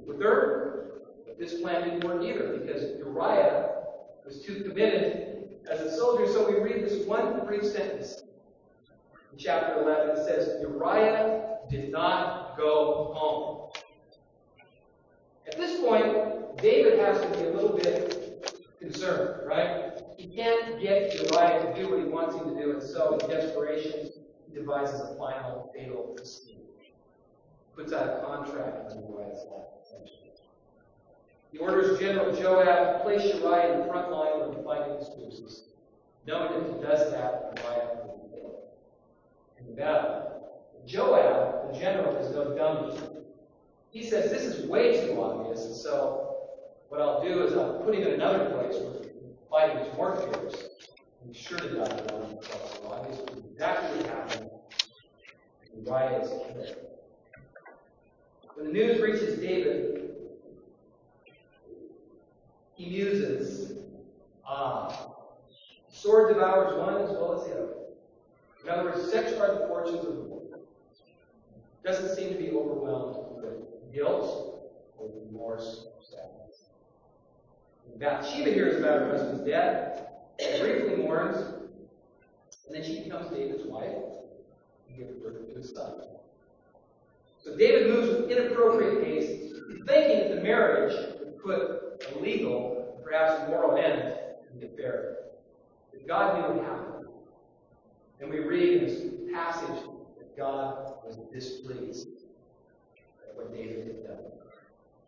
the 0.07 0.15
third. 0.15 1.03
But 1.27 1.39
this 1.39 1.61
plan 1.61 1.89
didn't 1.89 2.05
work 2.05 2.25
either 2.25 2.59
because 2.59 2.99
Uriah 2.99 3.71
was 4.25 4.43
too 4.43 4.65
committed 4.65 5.61
as 5.71 5.81
a 5.81 5.97
soldier. 5.97 6.27
So 6.27 6.51
we 6.51 6.59
read 6.59 6.85
this 6.85 7.07
one 7.07 7.47
brief 7.47 7.65
sentence 7.65 8.25
in 9.33 9.39
chapter 9.39 9.81
11. 9.81 10.17
It 10.17 10.25
says, 10.25 10.61
Uriah 10.61 11.59
did 11.71 11.93
not 11.93 12.57
go 12.57 13.13
home. 13.15 13.60
At 15.61 15.69
this 15.69 15.81
point, 15.83 16.57
David 16.63 16.99
has 17.01 17.21
to 17.21 17.29
be 17.39 17.45
a 17.45 17.53
little 17.53 17.77
bit 17.77 18.65
concerned, 18.81 19.47
right? 19.47 19.93
He 20.17 20.27
can't 20.29 20.81
get 20.81 21.13
Uriah 21.13 21.67
to 21.67 21.75
do 21.79 21.91
what 21.91 21.99
he 21.99 22.07
wants 22.07 22.35
him 22.35 22.55
to 22.55 22.63
do, 22.63 22.71
and 22.73 22.83
so 22.83 23.19
in 23.19 23.29
desperation, 23.29 24.09
he 24.49 24.55
devises 24.55 25.03
a 25.03 25.17
final 25.19 25.71
fatal 25.77 26.17
scheme. 26.25 26.63
He 26.81 26.93
puts 27.77 27.93
out 27.93 28.09
a 28.09 28.27
contract 28.27 28.87
with 28.87 29.05
Uriah's 29.11 29.45
life. 29.51 29.67
He 31.53 31.59
orders 31.59 31.99
General 31.99 32.35
Joab 32.35 32.97
to 32.97 33.05
place 33.05 33.35
Uriah 33.35 33.75
in 33.75 33.81
the 33.81 33.87
front 33.87 34.11
line 34.11 34.41
of 34.41 34.57
the 34.57 34.63
fighting 34.63 34.95
is 34.95 35.65
knowing 36.27 36.53
that 36.53 36.71
if 36.71 36.75
he 36.75 36.83
does 36.83 37.11
that, 37.11 37.61
Uriah 37.63 37.99
will 38.07 38.31
be 38.31 38.35
killed 38.35 38.63
in 39.59 39.67
the 39.67 39.73
battle. 39.73 40.59
Joab, 40.87 41.71
the 41.71 41.79
general, 41.79 42.17
is 42.17 42.35
no 42.35 42.57
dummy. 42.57 43.20
He 43.91 44.05
says, 44.05 44.31
This 44.31 44.43
is 44.43 44.67
way 44.67 45.07
too 45.07 45.21
obvious, 45.21 45.65
and 45.67 45.75
so 45.75 46.37
what 46.89 47.01
I'll 47.01 47.23
do 47.23 47.43
is 47.45 47.55
I'll 47.55 47.81
put 47.85 47.95
him 47.95 48.03
in 48.03 48.15
another 48.15 48.51
place 48.51 48.81
where 48.81 48.93
the 48.93 49.11
fighting 49.51 49.79
is 49.79 49.97
more 49.97 50.17
fierce. 50.17 50.69
He's 51.27 51.37
sure 51.37 51.59
to 51.59 51.69
die 51.69 51.81
around 51.81 52.31
himself. 52.31 52.81
So 52.83 52.89
obviously, 52.89 53.43
exactly 53.53 53.99
what 53.99 54.07
happened. 54.07 54.51
Uriah 55.85 56.21
is 56.21 56.29
killed. 56.29 56.77
When 58.55 58.67
the 58.67 58.73
news 58.73 59.01
reaches 59.01 59.39
David, 59.39 60.11
he 62.75 62.91
muses, 62.91 63.73
Ah, 64.47 65.13
sword 65.89 66.35
devours 66.35 66.77
one 66.77 66.97
as 67.03 67.11
well 67.11 67.41
as 67.41 67.49
the 67.49 67.55
other. 67.55 67.75
In 68.65 68.69
other 68.69 68.85
words, 68.91 69.11
such 69.11 69.33
are 69.39 69.55
the 69.55 69.67
fortunes 69.69 70.05
of 70.05 70.17
the 70.17 70.23
world. 70.23 70.55
Doesn't 71.85 72.17
seem 72.17 72.33
to 72.33 72.39
be 72.39 72.51
overwhelmed 72.51 73.30
guilt 73.93 74.71
or 74.97 75.11
remorse 75.25 75.87
or 75.87 76.03
sadness. 76.03 76.41
Bathsheba 78.01 78.51
hears 78.51 78.79
about 78.79 79.01
her 79.01 79.11
husband's 79.11 79.45
death, 79.45 80.07
briefly 80.39 80.97
mourns, 80.97 81.37
and 82.67 82.75
then 82.75 82.83
she 82.83 83.05
becomes 83.05 83.31
David's 83.31 83.67
wife 83.67 83.93
and 84.89 84.97
gives 84.97 85.13
birth 85.15 85.53
to 85.53 85.61
a 85.61 85.63
son. 85.63 86.01
So 87.45 87.57
David 87.57 87.91
moves 87.91 88.09
with 88.09 88.31
inappropriate 88.31 89.05
haste, 89.05 89.55
thinking 89.87 90.19
that 90.19 90.35
the 90.35 90.41
marriage 90.41 90.95
would 91.19 91.43
put 91.43 92.07
a 92.11 92.19
legal, 92.19 92.99
perhaps 93.05 93.49
moral 93.51 93.77
end 93.77 94.15
to 94.47 94.59
the 94.59 94.73
affair. 94.73 95.17
But 95.93 96.07
God 96.07 96.37
knew 96.37 96.55
what 96.55 96.65
happened. 96.65 97.07
And 98.21 98.31
we 98.31 98.39
read 98.39 98.83
in 98.83 98.87
this 98.87 99.35
passage 99.35 99.83
that 100.19 100.37
God 100.39 100.95
was 101.05 101.19
displeased 101.33 102.09
what 103.35 103.53
David 103.53 103.87
had 103.87 104.05
done. 104.05 104.25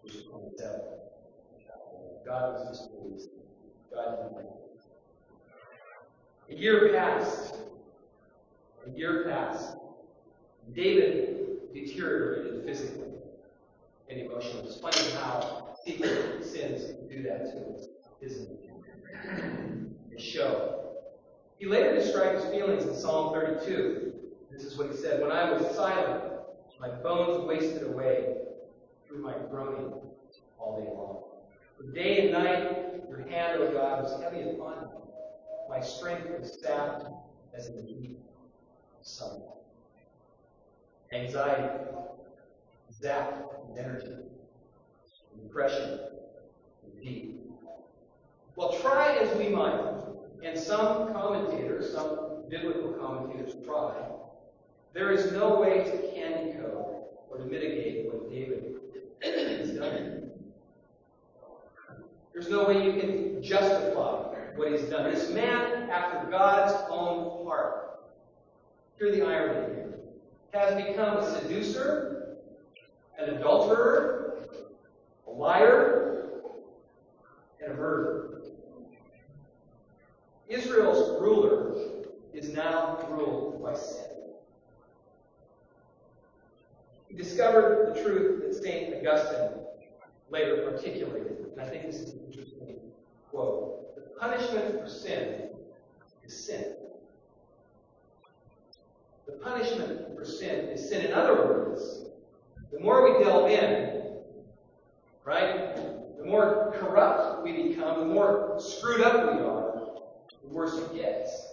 Verse 0.05 0.23
27. 0.31 0.81
God 2.25 2.53
was 2.55 2.79
displeased. 2.79 3.29
God 3.93 4.17
didn't 4.17 4.37
like 4.37 4.45
it. 4.45 4.59
A 6.51 6.55
year 6.59 6.93
passed. 6.93 7.57
A 8.87 8.91
year 8.91 9.25
passed. 9.29 9.77
David 10.75 11.73
deteriorated 11.75 12.65
physically 12.65 13.09
and 14.09 14.21
emotionally. 14.21 14.67
It's 14.67 14.79
funny 14.79 15.11
how 15.13 15.77
secret 15.85 16.45
sins 16.45 16.95
do 17.11 17.23
that 17.23 17.53
to 17.53 17.75
us, 17.75 17.87
isn't 18.21 18.49
it? 18.49 18.59
Show. 20.21 20.93
He 21.59 21.67
later 21.67 21.95
described 21.95 22.43
his 22.43 22.51
feelings 22.53 22.85
in 22.85 22.95
Psalm 22.95 23.35
32. 23.35 24.13
This 24.53 24.63
is 24.63 24.79
what 24.79 24.89
he 24.89 24.97
said 24.97 25.21
When 25.21 25.33
I 25.33 25.53
was 25.53 25.75
silent, 25.75 26.32
my 26.83 26.89
bones 26.89 27.47
wasted 27.47 27.85
away 27.85 28.35
through 29.07 29.23
my 29.23 29.35
groaning 29.49 29.93
all 30.59 30.81
day 30.81 30.89
long. 30.91 31.23
For 31.77 31.93
day 31.95 32.23
and 32.23 32.33
night, 32.33 33.09
your 33.09 33.21
hand, 33.29 33.63
O 33.63 33.73
God, 33.73 34.03
was 34.03 34.21
heavy 34.21 34.51
upon 34.51 34.81
me. 34.81 34.87
My 35.69 35.79
strength 35.79 36.29
was 36.37 36.59
sapped 36.61 37.05
as 37.57 37.69
in 37.69 37.77
the 37.77 37.83
heat 37.83 38.19
of 39.01 39.07
sunlight. 39.07 39.43
Anxiety, 41.13 41.85
zapped 43.01 43.79
energy, 43.79 44.17
depression, 45.41 46.01
deep. 47.01 47.49
Well, 48.57 48.73
try 48.81 49.19
as 49.19 49.37
we 49.39 49.51
might, 49.51 50.03
and 50.43 50.59
some 50.59 51.13
commentators, 51.13 51.93
some 51.93 52.43
biblical 52.51 52.95
commentators 52.95 53.55
try, 53.65 53.95
there 54.95 55.11
is 55.11 55.33
no 55.33 55.61
way 55.61 55.85
to 55.85 56.15
candy 56.15 56.53
coat 56.59 57.09
or 57.31 57.39
to 57.39 57.45
mitigate 57.45 58.13
what 58.13 58.31
David 58.31 58.75
has 59.23 59.71
done. 59.71 60.31
There's 62.33 62.49
no 62.49 62.67
way 62.67 62.85
you 62.85 63.01
can 63.01 63.43
justify 63.43 64.35
what 64.57 64.71
he's 64.71 64.83
done. 64.83 65.11
This 65.11 65.31
man, 65.31 65.91
after 65.91 66.31
God's 66.31 66.75
own 66.91 67.47
heart, 67.47 68.01
hear 68.99 69.11
the 69.13 69.25
irony 69.25 69.75
here, 69.75 69.99
has 70.53 70.75
become 70.85 71.19
a 71.19 71.41
seducer, 71.41 72.37
an 73.19 73.31
adulterer, 73.31 74.47
a 75.27 75.31
liar, 75.31 76.25
and 77.63 77.73
a 77.73 77.75
murderer. 77.75 78.43
Israel's 80.49 81.21
ruler 81.21 81.77
is 82.35 82.51
now 82.51 83.07
ruled 83.11 83.63
by 83.63 83.75
sin. 83.75 84.12
He 87.13 87.19
discovered 87.19 87.95
the 87.95 88.03
truth 88.03 88.43
that 88.43 88.55
St. 88.55 88.95
Augustine 88.95 89.61
later 90.31 90.73
articulated, 90.73 91.45
and 91.53 91.61
I 91.61 91.69
think 91.69 91.85
this 91.85 91.97
is 91.97 92.15
an 92.15 92.21
interesting 92.27 92.79
quote. 93.31 93.95
The 93.97 94.01
punishment 94.19 94.81
for 94.81 94.89
sin 94.89 95.51
is 96.25 96.47
sin. 96.47 96.73
The 99.27 99.33
punishment 99.33 100.17
for 100.17 100.25
sin 100.25 100.71
is 100.71 100.89
sin. 100.89 101.05
In 101.05 101.13
other 101.13 101.35
words, 101.35 102.07
the 102.73 102.81
more 102.81 103.03
we 103.05 103.23
delve 103.23 103.51
in, 103.51 104.15
right, 105.27 105.77
the 106.17 106.25
more 106.25 106.75
corrupt 106.79 107.45
we 107.45 107.69
become, 107.69 108.09
the 108.09 108.15
more 108.15 108.57
screwed 108.59 109.03
up 109.03 109.35
we 109.35 109.41
are, 109.43 109.83
the 110.43 110.49
worse 110.49 110.79
it 110.79 110.95
gets. 110.95 111.49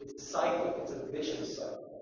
It's 0.00 0.14
a 0.14 0.26
cycle, 0.26 0.74
it's 0.80 0.92
a 0.92 1.04
vicious 1.12 1.58
cycle. 1.58 1.93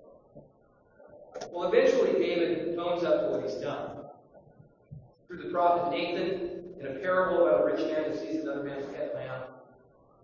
Well, 1.53 1.71
eventually 1.71 2.13
David 2.13 2.79
owns 2.79 3.05
up 3.05 3.21
to 3.21 3.27
what 3.29 3.43
he's 3.43 3.61
done. 3.61 4.07
Through 5.29 5.43
the 5.43 5.51
prophet 5.51 5.91
Nathan, 5.91 6.65
in 6.81 6.87
a 6.87 6.99
parable 7.01 7.47
about 7.47 7.61
a 7.61 7.65
rich 7.67 7.93
man 7.93 8.11
who 8.11 8.17
sees 8.17 8.43
another 8.43 8.63
man's 8.65 8.87
pet 8.87 9.15
lamb, 9.15 9.43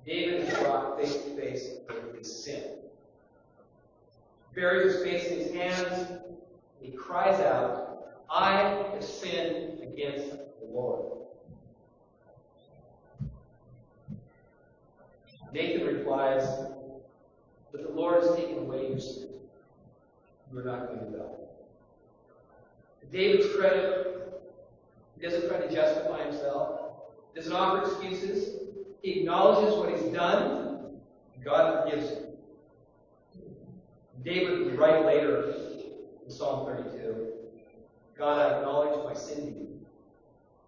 David 0.06 0.48
is 0.48 0.58
brought 0.58 0.98
face 0.98 1.16
to 1.16 1.36
face 1.36 1.68
with 1.86 2.16
his 2.16 2.44
sin. 2.44 2.64
Buries 4.54 4.94
his 4.94 5.02
face 5.02 5.26
in 5.26 5.38
his 5.38 5.52
hands, 5.52 6.18
he 6.80 6.92
cries 6.92 7.38
out, 7.40 8.06
I 8.30 8.62
have 8.92 9.04
sinned 9.04 9.82
against 9.82 10.30
the 10.30 10.66
Lord. 10.72 11.12
Nathan 15.52 15.86
replies, 15.86 16.42
But 17.70 17.82
the 17.82 17.92
Lord 17.92 18.22
has 18.22 18.34
taken 18.34 18.60
away 18.60 18.88
your 18.88 18.98
sin. 18.98 19.27
You're 20.52 20.64
not 20.64 20.88
going 20.88 21.12
to. 21.12 21.18
To 23.00 23.06
David's 23.10 23.54
credit, 23.54 24.08
doesn't 25.22 25.48
try 25.48 25.58
to 25.58 25.72
justify 25.72 26.24
himself, 26.24 26.80
doesn't 27.34 27.52
offer 27.52 27.82
excuses. 27.82 28.60
He 29.02 29.20
acknowledges 29.20 29.74
what 29.76 29.90
he's 29.90 30.12
done, 30.12 31.00
God 31.44 31.84
forgives 31.84 32.10
him. 32.10 32.24
David 34.24 34.64
would 34.64 34.78
write 34.78 35.04
later 35.04 35.54
in 36.24 36.30
Psalm 36.30 36.66
32 36.66 37.28
God, 38.18 38.38
I 38.38 38.58
acknowledge 38.58 39.04
my 39.04 39.14
sin 39.14 39.68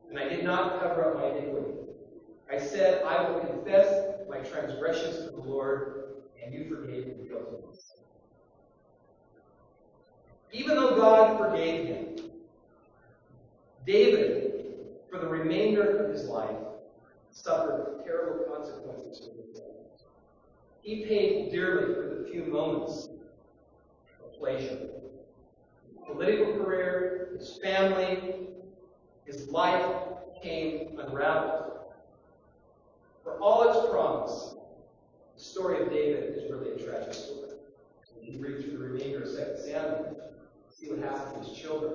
and 0.09 0.19
I 0.19 0.29
did 0.29 0.45
not 0.45 0.81
cover 0.81 1.05
up 1.05 1.17
my 1.17 1.37
iniquity. 1.37 1.75
I 2.51 2.59
said, 2.59 3.03
I 3.05 3.31
will 3.31 3.41
confess 3.41 4.07
my 4.29 4.39
transgressions 4.39 5.25
to 5.25 5.31
the 5.31 5.41
Lord, 5.41 6.15
and 6.43 6.53
you 6.53 6.69
forgave 6.69 7.07
me 7.07 7.29
guiltiness. 7.29 7.90
Even 10.53 10.77
though 10.77 10.97
God 10.97 11.39
forgave 11.39 11.87
him, 11.87 12.07
David, 13.87 14.65
for 15.11 15.19
the 15.19 15.29
remainder 15.29 15.99
of 15.99 16.13
his 16.13 16.25
life, 16.25 16.57
suffered 17.31 18.03
terrible 18.05 18.45
consequences 18.53 19.19
for 19.27 19.47
his 19.47 19.57
sin. 19.57 19.67
He 20.83 21.05
paid 21.05 21.53
dearly 21.53 21.95
for 21.95 22.15
the 22.15 22.29
few 22.31 22.45
moments 22.45 23.09
of 24.25 24.39
pleasure. 24.39 24.89
His 25.89 25.99
political 26.07 26.53
career, 26.55 27.31
his 27.39 27.59
family, 27.63 28.49
his 29.25 29.49
life 29.49 29.97
came 30.43 30.99
unraveled. 30.99 31.73
For 33.23 33.39
all 33.41 33.69
its 33.69 33.91
promise, 33.91 34.55
the 35.37 35.41
story 35.41 35.83
of 35.83 35.91
David 35.91 36.35
is 36.37 36.51
really 36.51 36.73
a 36.73 36.85
tragic 36.85 37.15
story. 37.15 37.51
If 38.21 38.35
you 38.35 38.41
read 38.41 38.63
through 38.63 38.73
the 38.73 38.79
remainder 38.79 39.23
of 39.23 39.29
2 39.29 39.63
Samuel, 39.65 40.17
see 40.81 40.91
what 40.91 41.01
happened 41.01 41.43
to 41.43 41.49
his 41.49 41.59
children. 41.59 41.93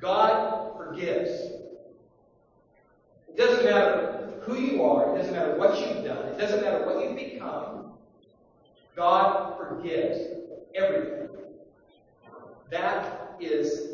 God 0.00 0.76
forgives. 0.76 1.30
It 3.28 3.36
doesn't 3.36 3.64
matter 3.64 4.32
who 4.42 4.58
you 4.58 4.82
are, 4.82 5.14
it 5.14 5.18
doesn't 5.18 5.34
matter 5.34 5.56
what 5.56 5.78
you've 5.78 6.04
done, 6.04 6.26
it 6.28 6.38
doesn't 6.38 6.62
matter 6.62 6.86
what 6.86 7.04
you've 7.04 7.16
become. 7.16 7.92
God 8.96 9.58
forgives 9.58 10.18
everything. 10.74 11.28
That 12.70 13.36
is 13.40 13.88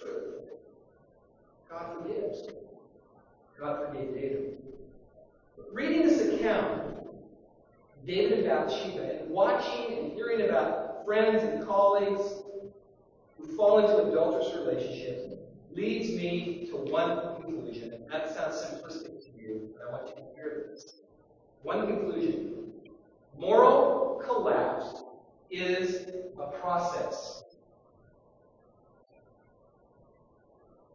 true. 0.00 0.32
God 1.70 1.96
forgives. 1.98 2.48
God 3.60 3.86
forgave 3.86 4.14
David. 4.14 4.56
Reading 5.72 6.02
this 6.02 6.20
account, 6.20 6.91
David 8.06 8.40
and 8.40 8.48
Bathsheba, 8.48 9.20
and 9.20 9.30
watching 9.30 9.98
and 9.98 10.12
hearing 10.12 10.48
about 10.48 11.04
friends 11.04 11.42
and 11.42 11.64
colleagues 11.64 12.42
who 13.38 13.56
fall 13.56 13.78
into 13.78 14.08
adulterous 14.08 14.54
relationships, 14.56 15.22
leads 15.72 16.10
me 16.10 16.66
to 16.70 16.76
one 16.76 17.36
conclusion. 17.36 17.92
And 17.92 18.10
that 18.10 18.34
sounds 18.34 18.56
simplistic 18.56 19.24
to 19.24 19.42
you, 19.42 19.70
but 19.72 19.88
I 19.88 19.92
want 19.92 20.08
you 20.08 20.14
to 20.14 20.22
hear 20.34 20.66
this. 20.70 20.96
One 21.62 21.86
conclusion. 21.86 22.72
Moral 23.38 24.20
collapse 24.24 25.04
is 25.50 26.08
a 26.40 26.46
process. 26.58 27.44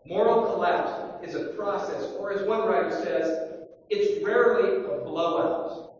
Moral 0.06 0.54
collapse 0.54 1.28
is 1.28 1.36
a 1.36 1.50
process, 1.50 2.14
or 2.18 2.32
as 2.32 2.42
one 2.48 2.68
writer 2.68 2.92
says, 2.92 3.54
it's 3.90 4.24
rarely 4.24 4.86
a 4.86 5.00
blowout. 5.04 5.97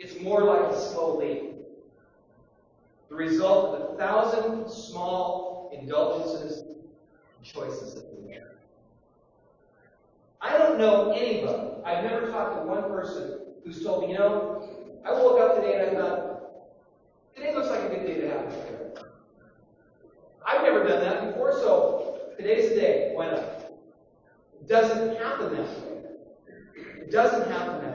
It's 0.00 0.18
more 0.22 0.42
like 0.44 0.72
a 0.72 0.80
slow 0.80 1.18
leak. 1.18 1.52
The 3.10 3.14
result 3.14 3.74
of 3.74 3.94
a 3.94 3.98
thousand 3.98 4.70
small 4.70 5.70
indulgences 5.78 6.62
and 6.62 7.44
choices 7.44 7.94
that 7.94 8.06
we 8.14 8.30
make. 8.30 8.40
I 10.40 10.56
don't 10.56 10.78
know 10.78 11.12
anybody, 11.12 11.68
I've 11.84 12.02
never 12.02 12.30
talked 12.30 12.56
to 12.56 12.62
one 12.66 12.84
person 12.84 13.40
who's 13.62 13.84
told 13.84 14.04
me, 14.04 14.12
you 14.12 14.18
know, 14.18 14.66
I 15.04 15.12
woke 15.12 15.38
up 15.38 15.56
today 15.56 15.86
and 15.86 15.98
I 15.98 16.00
thought, 16.00 16.40
today 17.36 17.54
looks 17.54 17.68
like 17.68 17.82
a 17.82 17.88
good 17.88 18.06
day 18.06 18.22
to 18.22 18.28
have 18.30 18.40
a 18.40 18.48
prayer. 18.48 18.92
I've 20.46 20.62
never 20.62 20.82
done 20.88 21.00
that 21.00 21.26
before, 21.26 21.52
so 21.52 22.20
today's 22.38 22.70
the 22.70 22.76
day. 22.76 23.10
Why 23.12 23.26
not? 23.26 23.42
It 23.42 24.66
doesn't 24.66 25.18
happen 25.18 25.54
that 25.56 25.68
way. 25.68 26.02
It 26.76 27.10
doesn't 27.10 27.50
happen 27.50 27.82
that 27.82 27.84
way. 27.84 27.89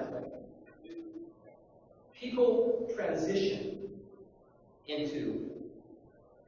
People 2.26 2.90
transition 2.96 3.78
into 4.88 5.52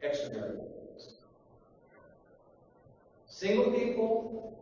extramarital 0.03 0.65
things. 0.73 1.13
Single 3.27 3.71
people, 3.73 4.57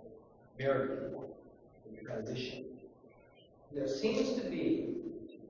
married 0.60 0.90
people, 0.90 1.38
transition. 2.04 2.66
There 3.74 3.88
seems 3.88 4.34
to 4.42 4.50
be 4.50 4.90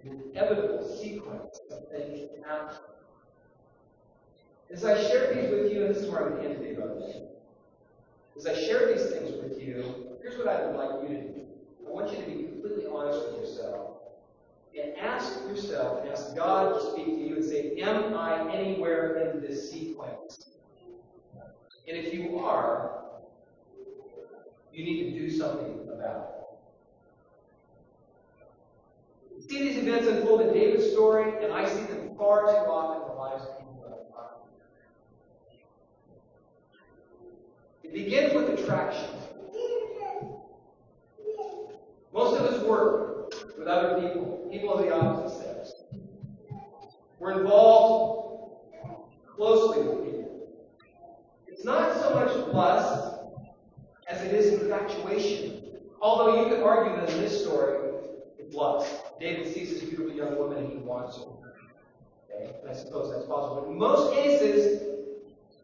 an 0.03 0.21
inevitable 0.31 0.87
sequence 1.01 1.59
of 1.71 1.89
things 1.89 2.29
that 2.29 2.47
happen. 2.47 2.77
As 4.71 4.85
I 4.85 5.01
share 5.01 5.33
these 5.33 5.49
with 5.49 5.73
you, 5.73 5.85
and 5.85 5.95
this 5.95 6.03
is 6.03 6.11
where 6.11 6.27
I'm 6.27 6.35
going 6.35 6.43
to 6.43 6.49
end 6.49 6.59
today, 6.59 6.75
by. 6.75 6.85
As 8.37 8.45
I 8.45 8.53
share 8.53 8.93
these 8.93 9.07
things 9.07 9.31
with 9.41 9.59
you, 9.59 10.09
here's 10.21 10.37
what 10.37 10.47
I 10.47 10.67
would 10.67 10.75
like 10.75 11.09
you 11.09 11.17
to 11.17 11.23
do. 11.23 11.41
I 11.87 11.89
want 11.89 12.11
you 12.11 12.23
to 12.23 12.29
be 12.29 12.43
completely 12.43 12.85
honest 12.85 13.31
with 13.31 13.41
yourself 13.41 13.94
and 14.81 14.97
ask 14.97 15.41
yourself 15.47 16.01
and 16.01 16.11
ask 16.11 16.35
God 16.35 16.73
to 16.73 16.91
speak 16.91 17.05
to 17.05 17.11
you 17.11 17.35
and 17.37 17.45
say, 17.45 17.75
Am 17.81 18.13
I 18.13 18.53
anywhere 18.53 19.31
in 19.31 19.41
this 19.41 19.71
sequence? 19.71 20.49
And 21.87 21.97
if 21.97 22.13
you 22.13 22.39
are, 22.39 23.03
you 24.73 24.83
need 24.83 25.13
to 25.13 25.19
do 25.19 25.29
something 25.29 25.87
about 25.93 26.31
it. 29.39 29.49
See 29.49 29.59
these 29.61 29.77
events 29.77 30.07
unfold 30.07 30.41
in 30.41 30.53
David's 30.53 30.91
story, 30.91 31.43
and 31.43 31.53
I 31.53 31.69
see 31.69 31.83
them 31.83 32.15
far 32.17 32.41
too 32.41 32.69
often 32.69 33.03
in 33.03 33.07
the 33.09 33.13
lives 33.13 33.43
of 33.43 33.59
people 33.59 33.85
that 33.87 34.11
to. 34.11 34.41
It 37.83 37.93
begins 37.93 38.33
with 38.33 38.59
attraction. 38.59 39.09
Most 42.11 42.39
of 42.39 42.45
us 42.45 42.63
work 42.63 43.15
with 43.65 43.73
other 43.73 44.01
people, 44.01 44.47
people 44.51 44.73
of 44.73 44.85
the 44.85 44.93
opposite 44.93 45.41
sex. 45.41 45.73
We're 47.19 47.41
involved 47.41 48.57
closely 49.27 49.83
with 49.83 50.05
people. 50.05 50.47
It's 51.47 51.65
not 51.65 51.99
so 51.99 52.13
much 52.13 52.53
lust 52.53 53.19
as 54.07 54.21
it 54.21 54.33
is 54.33 54.61
infatuation. 54.61 55.63
Although 55.99 56.43
you 56.43 56.49
could 56.49 56.61
argue 56.61 56.95
that 56.95 57.09
in 57.09 57.21
this 57.21 57.41
story, 57.41 57.89
it's 58.37 58.53
lust. 58.53 58.93
David 59.19 59.51
sees 59.51 59.71
this 59.71 59.83
beautiful 59.83 60.13
young 60.13 60.37
woman 60.37 60.59
and 60.59 60.71
he 60.71 60.77
wants 60.77 61.17
her. 61.17 61.23
Okay? 62.29 62.53
And 62.61 62.69
I 62.69 62.73
suppose 62.75 63.11
that's 63.11 63.25
possible. 63.25 63.63
But 63.63 63.71
in 63.71 63.79
most 63.79 64.13
cases, 64.13 64.83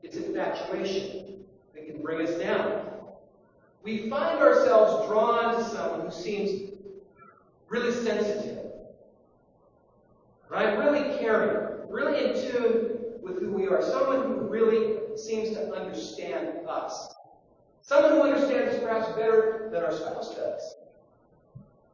it's 0.01 0.15
infatuation 0.15 1.43
that 1.75 1.85
can 1.85 2.01
bring 2.01 2.25
us 2.25 2.33
down. 2.39 2.87
We 3.83 4.09
find 4.09 4.39
ourselves 4.39 5.07
drawn 5.07 5.55
to 5.55 5.63
someone 5.63 6.01
who 6.01 6.11
seems 6.11 6.70
really 7.71 7.93
sensitive, 7.93 8.65
right? 10.49 10.77
Really 10.77 11.17
caring, 11.19 11.89
really 11.89 12.25
in 12.25 12.51
tune 12.51 12.97
with 13.21 13.39
who 13.39 13.53
we 13.53 13.67
are. 13.67 13.81
Someone 13.81 14.27
who 14.27 14.47
really 14.49 14.97
seems 15.15 15.51
to 15.51 15.71
understand 15.73 16.67
us. 16.67 17.13
Someone 17.81 18.11
who 18.11 18.23
understands 18.23 18.75
us 18.75 18.83
perhaps 18.83 19.07
better 19.13 19.69
than 19.71 19.83
our 19.83 19.93
spouse 19.93 20.35
does. 20.35 20.75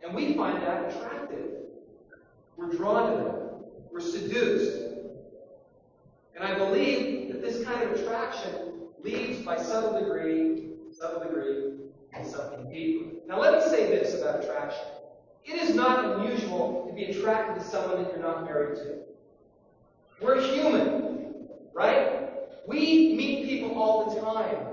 And 0.03 0.15
we 0.15 0.33
find 0.33 0.63
that 0.63 0.95
attractive. 0.95 1.51
We're 2.57 2.71
drawn 2.71 3.11
to 3.11 3.23
them. 3.23 3.39
We're 3.91 4.01
seduced. 4.01 4.81
And 6.35 6.43
I 6.43 6.57
believe 6.57 7.31
that 7.31 7.41
this 7.41 7.63
kind 7.63 7.83
of 7.83 7.99
attraction 7.99 8.73
leads 9.03 9.45
by 9.45 9.57
some 9.57 9.93
degree, 9.99 10.69
some 10.91 11.21
degree, 11.21 11.73
to 12.15 12.25
something 12.25 12.67
deeper. 12.71 13.11
Now 13.27 13.39
let 13.39 13.53
me 13.53 13.69
say 13.69 13.91
this 13.91 14.19
about 14.19 14.43
attraction. 14.43 14.85
It 15.47 15.55
is 15.55 15.73
not 15.73 16.19
unusual 16.19 16.85
to 16.87 16.93
be 16.93 17.05
attracted 17.05 17.61
to 17.61 17.65
someone 17.65 18.03
that 18.03 18.11
you're 18.11 18.21
not 18.21 18.43
married 18.43 18.75
to. 18.79 18.97
We're 20.21 20.41
human, 20.41 21.47
right? 21.73 22.31
We 22.67 23.15
meet 23.15 23.45
people 23.45 23.81
all 23.81 24.13
the 24.13 24.19
time 24.19 24.67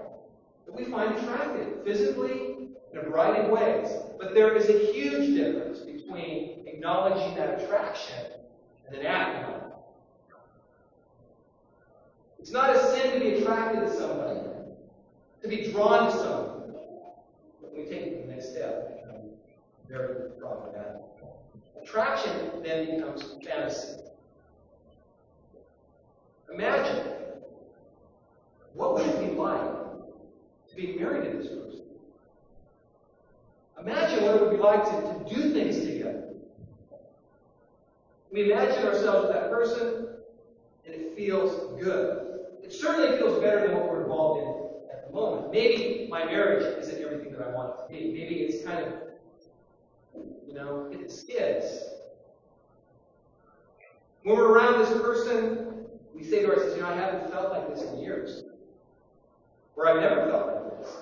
that 0.67 0.75
we 0.75 0.87
find 0.87 1.15
attractive, 1.15 1.85
physically, 1.85 2.71
in 2.91 2.99
a 2.99 3.03
variety 3.03 3.45
of 3.45 3.51
ways. 3.51 3.89
But 4.19 4.35
there 4.35 4.57
is 4.57 4.69
a 4.69 4.93
huge 4.93 5.37
difference 5.37 5.79
between 5.79 6.65
acknowledging 6.67 7.37
that 7.37 7.63
attraction 7.63 8.33
and 8.87 8.97
then 8.97 9.07
acting 9.07 9.45
on 9.45 9.61
it. 9.61 9.61
It's 12.41 12.51
not 12.51 12.75
a 12.75 12.79
sin 12.79 13.13
to 13.13 13.21
be 13.21 13.35
attracted 13.37 13.81
to 13.83 13.95
somebody, 13.95 14.41
to 15.41 15.49
be 15.49 15.71
drawn 15.71 16.11
to 16.11 16.19
someone. 16.19 16.75
But 17.61 17.77
we 17.77 17.85
take 17.85 18.03
it 18.03 18.21
to 18.21 18.27
the 18.27 18.33
next 18.33 18.51
step, 18.51 18.94
very 19.89 20.31
problematic. 20.41 21.03
Attraction 21.83 22.63
then 22.63 22.97
becomes 22.97 23.23
fantasy. 23.45 24.01
Imagine 26.53 27.13
what 28.75 28.95
would 28.95 29.07
it 29.07 29.31
be 29.31 29.37
like 29.37 29.61
to 30.69 30.77
be 30.77 30.97
married 30.99 31.31
to 31.31 31.39
this 31.39 31.49
person? 31.49 31.83
Imagine 33.81 34.25
what 34.25 34.37
it 34.37 34.41
would 34.41 34.51
be 34.51 34.57
like 34.57 34.85
to, 34.85 34.91
to 34.91 35.35
do 35.35 35.53
things 35.53 35.79
together. 35.81 36.25
We 38.33 38.51
imagine 38.51 38.87
ourselves 38.87 39.27
with 39.27 39.37
that 39.37 39.51
person, 39.51 40.09
and 40.87 40.95
it 40.95 41.15
feels 41.17 41.81
good. 41.81 42.41
It 42.63 42.73
certainly 42.73 43.17
feels 43.17 43.41
better 43.41 43.67
than 43.67 43.77
what 43.77 43.89
we're 43.89 44.03
involved 44.03 44.43
in 44.43 44.97
at 44.97 45.07
the 45.07 45.13
moment. 45.13 45.53
Maybe 45.53 46.09
my 46.11 46.25
marriage 46.25 46.65
isn't 46.81 47.01
everything 47.01 47.33
that 47.33 47.47
I 47.47 47.51
want 47.51 47.75
it 47.79 47.83
to 47.83 47.89
be. 47.93 48.13
Maybe 48.13 48.37
it's 48.37 48.65
kind 48.65 48.85
of, 48.85 48.93
you 50.47 50.55
know, 50.55 50.91
it 50.93 51.11
skids. 51.11 51.85
When 54.23 54.37
we're 54.37 54.53
around 54.53 54.79
this 54.79 54.91
person, 55.01 55.87
we 56.15 56.23
say 56.23 56.43
to 56.43 56.49
ourselves, 56.49 56.77
you 56.77 56.83
know, 56.83 56.89
I 56.89 56.95
haven't 56.95 57.31
felt 57.31 57.53
like 57.53 57.69
this 57.75 57.83
in 57.83 57.99
years. 57.99 58.45
Or 59.77 59.89
I've 59.89 60.01
never 60.01 60.29
felt 60.31 60.47
like 60.47 60.79
this. 60.79 60.97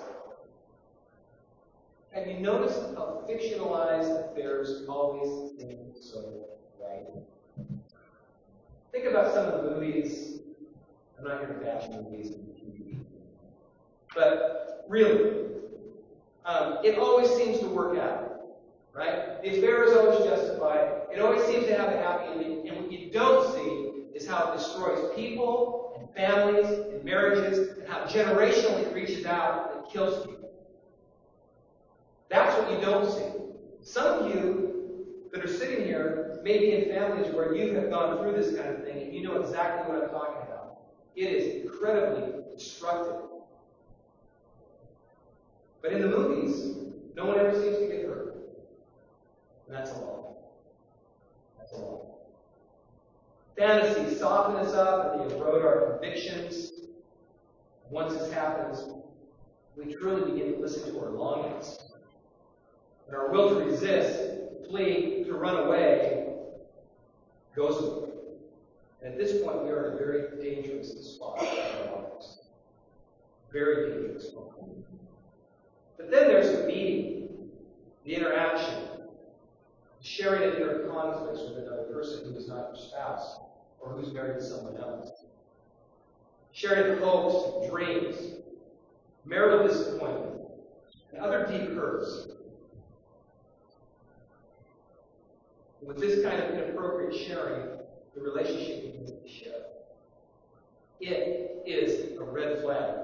Have 2.11 2.27
you 2.27 2.39
noticed 2.39 2.79
how 2.95 3.23
fictionalized 3.27 4.31
affairs 4.31 4.83
always 4.87 5.57
seem 5.57 5.79
so 5.99 6.45
right? 6.81 7.07
Think 8.91 9.05
about 9.05 9.33
some 9.33 9.47
of 9.47 9.63
the 9.63 9.71
movies. 9.71 10.39
I'm 11.17 11.23
not 11.23 11.39
here 11.39 11.47
to 11.47 11.65
bash 11.65 11.89
movies. 11.89 12.35
But 14.15 14.85
really, 14.87 15.45
um, 16.45 16.77
it 16.83 16.97
always 16.99 17.29
seems 17.31 17.59
to 17.59 17.67
work 17.67 17.97
out, 17.97 18.32
right? 18.93 19.41
The 19.41 19.57
affair 19.57 19.83
is 19.83 19.93
always 19.93 20.25
justified. 20.25 21.01
It 21.13 21.19
always 21.19 21.43
seems 21.43 21.65
to 21.65 21.75
have 21.75 21.89
a 21.89 21.97
happy 21.97 22.31
ending. 22.31 22.67
And 22.67 22.81
what 22.81 22.91
you 22.91 23.11
don't 23.11 23.53
see 23.53 24.03
is 24.13 24.27
how 24.27 24.51
it 24.51 24.57
destroys 24.57 25.13
people 25.15 25.95
and 25.99 26.09
families 26.15 26.69
and 26.69 27.03
marriages 27.03 27.77
and 27.77 27.87
how 27.87 28.01
generationally 28.05 28.87
it 28.87 28.93
reaches 28.93 29.25
out 29.25 29.73
and 29.75 29.91
kills 29.91 30.25
people. 30.25 30.49
That's 32.29 32.55
what 32.57 32.71
you 32.71 32.85
don't 32.85 33.11
see. 33.11 33.29
Some 33.81 34.05
of 34.05 34.35
you 34.35 35.05
that 35.33 35.43
are 35.43 35.47
sitting 35.47 35.85
here 35.85 36.39
may 36.43 36.59
be 36.59 36.73
in 36.73 36.89
families 36.93 37.33
where 37.33 37.55
you 37.55 37.73
have 37.75 37.89
gone 37.89 38.17
through 38.19 38.33
this 38.33 38.55
kind 38.55 38.69
of 38.75 38.83
thing 38.83 39.03
and 39.03 39.13
you 39.13 39.23
know 39.23 39.41
exactly 39.41 39.91
what 39.91 40.03
I'm 40.03 40.09
talking 40.09 40.41
about. 40.43 40.79
It 41.15 41.31
is 41.31 41.63
incredibly 41.63 42.43
destructive. 42.55 43.15
But 45.81 45.93
in 45.93 46.01
the 46.01 46.07
movies, 46.07 46.77
no 47.15 47.25
one 47.25 47.39
ever 47.39 47.53
seems 47.53 47.77
to 47.77 47.87
get 47.87 48.05
hurt. 48.05 48.32
That's 49.73 49.89
a 49.89 49.95
lie. 49.95 50.33
That's 51.57 51.71
a 51.73 51.77
lie. 51.77 51.99
Fantasies 53.57 54.19
soften 54.19 54.55
us 54.57 54.73
up 54.75 55.13
and 55.19 55.31
they 55.31 55.35
erode 55.35 55.65
our 55.65 55.97
convictions. 55.97 56.71
Once 57.89 58.13
this 58.13 58.31
happens, 58.31 58.87
we 59.75 59.91
truly 59.91 60.31
begin 60.31 60.53
to 60.53 60.59
listen 60.59 60.93
to 60.93 60.99
our 60.99 61.09
longings. 61.09 61.79
And 63.07 63.15
our 63.15 63.31
will 63.31 63.49
to 63.49 63.65
resist, 63.65 64.19
to 64.19 64.69
flee, 64.69 65.23
to 65.23 65.33
run 65.33 65.65
away 65.65 66.27
goes 67.55 67.83
away. 67.83 68.09
And 69.01 69.13
at 69.13 69.17
this 69.17 69.41
point, 69.41 69.63
we 69.63 69.71
are 69.71 69.87
in 69.87 69.93
a 69.93 69.97
very 69.97 70.41
dangerous 70.41 71.15
spot 71.15 71.41
in 71.41 71.47
our 71.47 72.03
lives. 72.03 72.41
Very 73.51 73.91
dangerous 73.91 74.27
spot. 74.27 74.51
But 75.97 76.11
then 76.11 76.27
there's 76.27 76.59
the 76.59 76.67
meeting, 76.67 77.49
the 78.05 78.15
interaction, 78.15 79.02
sharing 80.03 80.43
of 80.43 80.55
inner 80.55 80.79
conflicts 80.89 81.41
with 81.41 81.57
another 81.65 81.83
person 81.83 82.25
who 82.25 82.37
is 82.37 82.47
not 82.47 82.69
your 82.73 82.75
spouse 82.75 83.39
or 83.79 83.93
who's 83.93 84.13
married 84.13 84.37
to 84.37 84.43
someone 84.43 84.75
else. 84.77 85.25
Sharing 86.51 86.99
hopes, 86.99 87.69
dreams, 87.69 88.15
marital 89.25 89.65
disappointment, 89.65 90.41
and 91.11 91.21
other 91.21 91.47
deep 91.47 91.73
hurts. 91.73 92.27
With 95.81 95.99
this 95.99 96.23
kind 96.23 96.41
of 96.41 96.51
inappropriate 96.51 97.15
sharing, 97.15 97.79
the 98.13 98.21
relationship 98.21 98.83
begins 98.83 99.11
to 99.11 99.27
shift. 99.27 99.67
It 100.99 101.63
is 101.65 102.17
a 102.19 102.23
red 102.23 102.61
flag 102.61 102.95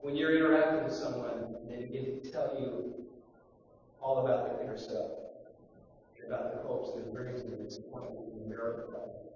when 0.00 0.16
you're 0.16 0.36
interacting 0.36 0.84
with 0.84 0.92
someone 0.92 1.54
they 1.68 1.76
begin 1.76 2.20
to 2.20 2.30
tell 2.30 2.56
you 2.58 2.94
all 4.00 4.26
about 4.26 4.46
their 4.46 4.64
inner 4.64 4.76
self, 4.76 5.12
about 6.26 6.52
their 6.52 6.62
hopes, 6.62 6.94
their 6.94 7.12
dreams, 7.12 7.42
their 7.42 7.58
disappointment, 7.62 8.48
their 8.48 8.56
marital 8.56 8.90
life. 8.90 9.32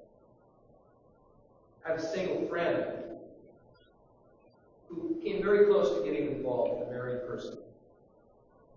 I 1.84 1.90
have 1.90 1.98
a 1.98 2.06
single 2.06 2.48
friend 2.48 2.84
who 4.88 5.20
came 5.22 5.42
very 5.42 5.66
close 5.66 5.96
to 5.96 6.04
getting 6.04 6.36
involved 6.36 6.78
with 6.78 6.88
a 6.88 6.90
married 6.90 7.26
person. 7.26 7.58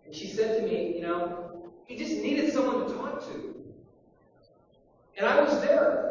And 0.05 0.15
she 0.15 0.27
said 0.27 0.59
to 0.59 0.67
me, 0.67 0.95
you 0.95 1.01
know, 1.01 1.71
he 1.85 1.97
just 1.97 2.17
needed 2.21 2.51
someone 2.51 2.87
to 2.87 2.93
talk 2.93 3.25
to. 3.27 3.55
And 5.17 5.27
I 5.27 5.41
was 5.41 5.59
there. 5.61 6.09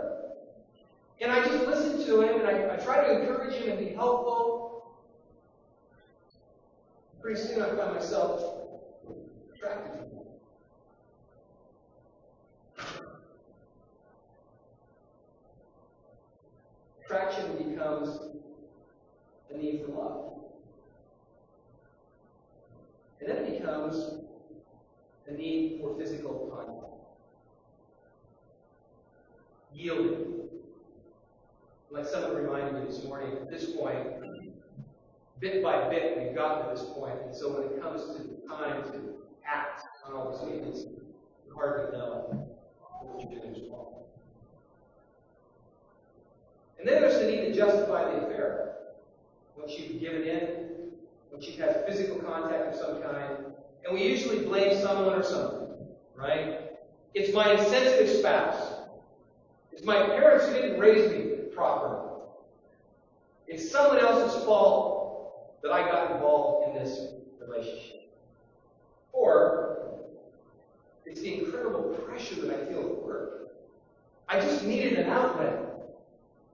And 1.21 1.33
I 1.33 1.45
just 1.45 1.67
listened 1.67 2.07
to 2.07 2.21
him 2.21 2.41
and 2.41 2.49
I, 2.49 2.75
I 2.75 2.77
tried 2.77 3.07
to 3.07 3.21
encourage 3.21 3.55
him 3.55 3.71
and 3.71 3.79
be 3.79 3.93
helpful. 3.95 4.95
Pretty 7.21 7.41
soon 7.41 7.63
I 7.63 7.75
found 7.75 7.95
myself 7.95 8.43
attracted 9.55 9.93
to 9.93 9.99
him. 9.99 10.28
Attraction 17.05 17.71
becomes 17.71 18.19
a 19.53 19.57
need 19.57 19.85
for 19.85 19.93
love. 19.93 20.29
And 23.21 23.31
then 23.31 23.39
it 23.39 23.61
becomes 23.61 24.21
a 25.27 25.33
need 25.33 25.81
for 25.81 25.97
physical 25.99 26.53
contact. 26.55 26.85
Yielding. 29.75 30.35
Like 31.91 32.07
someone 32.07 32.37
reminded 32.37 32.75
me 32.75 32.87
this 32.87 33.03
morning, 33.05 33.33
at 33.33 33.51
this 33.51 33.73
point, 33.73 34.07
bit 35.41 35.63
by 35.63 35.89
bit, 35.89 36.19
we've 36.19 36.35
gotten 36.35 36.69
to 36.69 36.75
this 36.75 36.91
point, 36.91 37.15
and 37.25 37.35
so 37.35 37.53
when 37.53 37.63
it 37.63 37.81
comes 37.81 38.03
to 38.17 38.23
the 38.23 38.49
time 38.49 38.83
to 38.93 39.15
act 39.47 39.83
on 40.07 40.15
all 40.15 40.31
these 40.31 40.41
feelings, 40.41 40.85
you 41.47 41.55
hardly 41.55 41.97
know 41.97 42.58
And 46.79 46.87
then 46.87 47.03
there's 47.03 47.19
the 47.19 47.27
need 47.27 47.41
to 47.41 47.53
justify 47.53 48.05
the 48.05 48.27
affair. 48.27 48.77
Once 49.57 49.77
you've 49.79 50.01
given 50.01 50.23
in, 50.23 50.69
once 51.33 51.47
you've 51.47 51.59
had 51.59 51.85
physical 51.87 52.19
contact 52.21 52.75
of 52.75 52.81
some 52.81 53.03
kind, 53.03 53.47
and 53.85 53.95
we 53.95 54.05
usually 54.05 54.45
blame 54.45 54.81
someone 54.81 55.15
or 55.15 55.23
something, 55.23 55.77
right? 56.15 56.71
It's 57.15 57.35
my 57.35 57.53
insensitive 57.53 58.09
spouse. 58.09 58.75
It's 59.73 59.83
my 59.85 60.07
parents 60.07 60.47
who 60.47 60.55
didn't 60.55 60.79
raise 60.79 61.11
me 61.11 61.51
properly. 61.55 62.11
It's 63.49 63.71
someone 63.71 63.99
else's 63.99 64.45
fault 64.45 65.63
that 65.63 65.73
I 65.73 65.81
got 65.81 66.13
involved 66.13 66.69
in 66.69 66.83
this 66.83 67.09
relationship. 67.41 68.13
Or 69.13 69.68
it's 71.09 71.23
the 71.23 71.43
incredible 71.43 71.85
pressure 72.05 72.35
that 72.43 72.55
I 72.55 72.67
feel 72.67 72.81
at 72.81 73.03
work. 73.03 73.49
I 74.29 74.39
just 74.41 74.65
needed 74.65 74.99
an 74.99 75.11
outlet. 75.11 75.65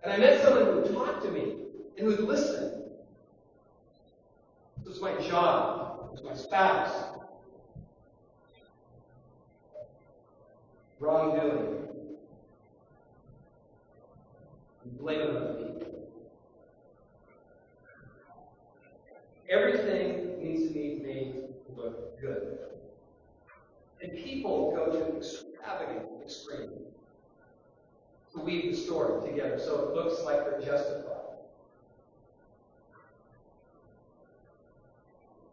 And 0.05 0.13
I 0.13 0.17
met 0.17 0.43
someone 0.43 0.67
who 0.67 0.81
would 0.81 0.93
talk 0.93 1.23
to 1.23 1.31
me 1.31 1.57
and 1.99 2.07
would 2.07 2.21
listen. 2.21 2.83
This 4.79 4.89
was 4.89 5.01
my 5.01 5.21
job. 5.27 6.11
This 6.13 6.23
was 6.23 6.31
my 6.31 6.37
spouse. 6.37 7.19
Wrongdoing. 11.01 11.81
blame 15.01 15.21
it 15.21 15.31
other 15.31 15.55
people. 15.55 16.09
Everything 19.51 20.39
needs 20.43 20.69
to 20.69 20.73
be 20.73 21.01
made 21.03 21.43
look 21.77 22.21
good. 22.21 22.59
And 24.05 24.23
people 24.23 24.71
go 24.73 24.93
to 24.93 25.17
extravagant 25.17 26.05
extremes 26.23 26.93
to 28.35 28.41
weave 28.41 28.71
the 28.71 28.77
story 28.77 29.27
together 29.31 29.59
so 29.59 29.89
it 29.89 29.95
looks 29.95 30.23
like 30.25 30.45
they're 30.45 30.61
justified. 30.61 31.39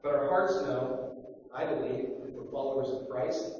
But 0.03 0.15
our 0.15 0.27
hearts 0.27 0.55
know, 0.63 1.15
I 1.55 1.63
believe, 1.63 2.09
if 2.27 2.33
we're 2.33 2.51
followers 2.51 2.89
of 2.89 3.07
Christ, 3.07 3.53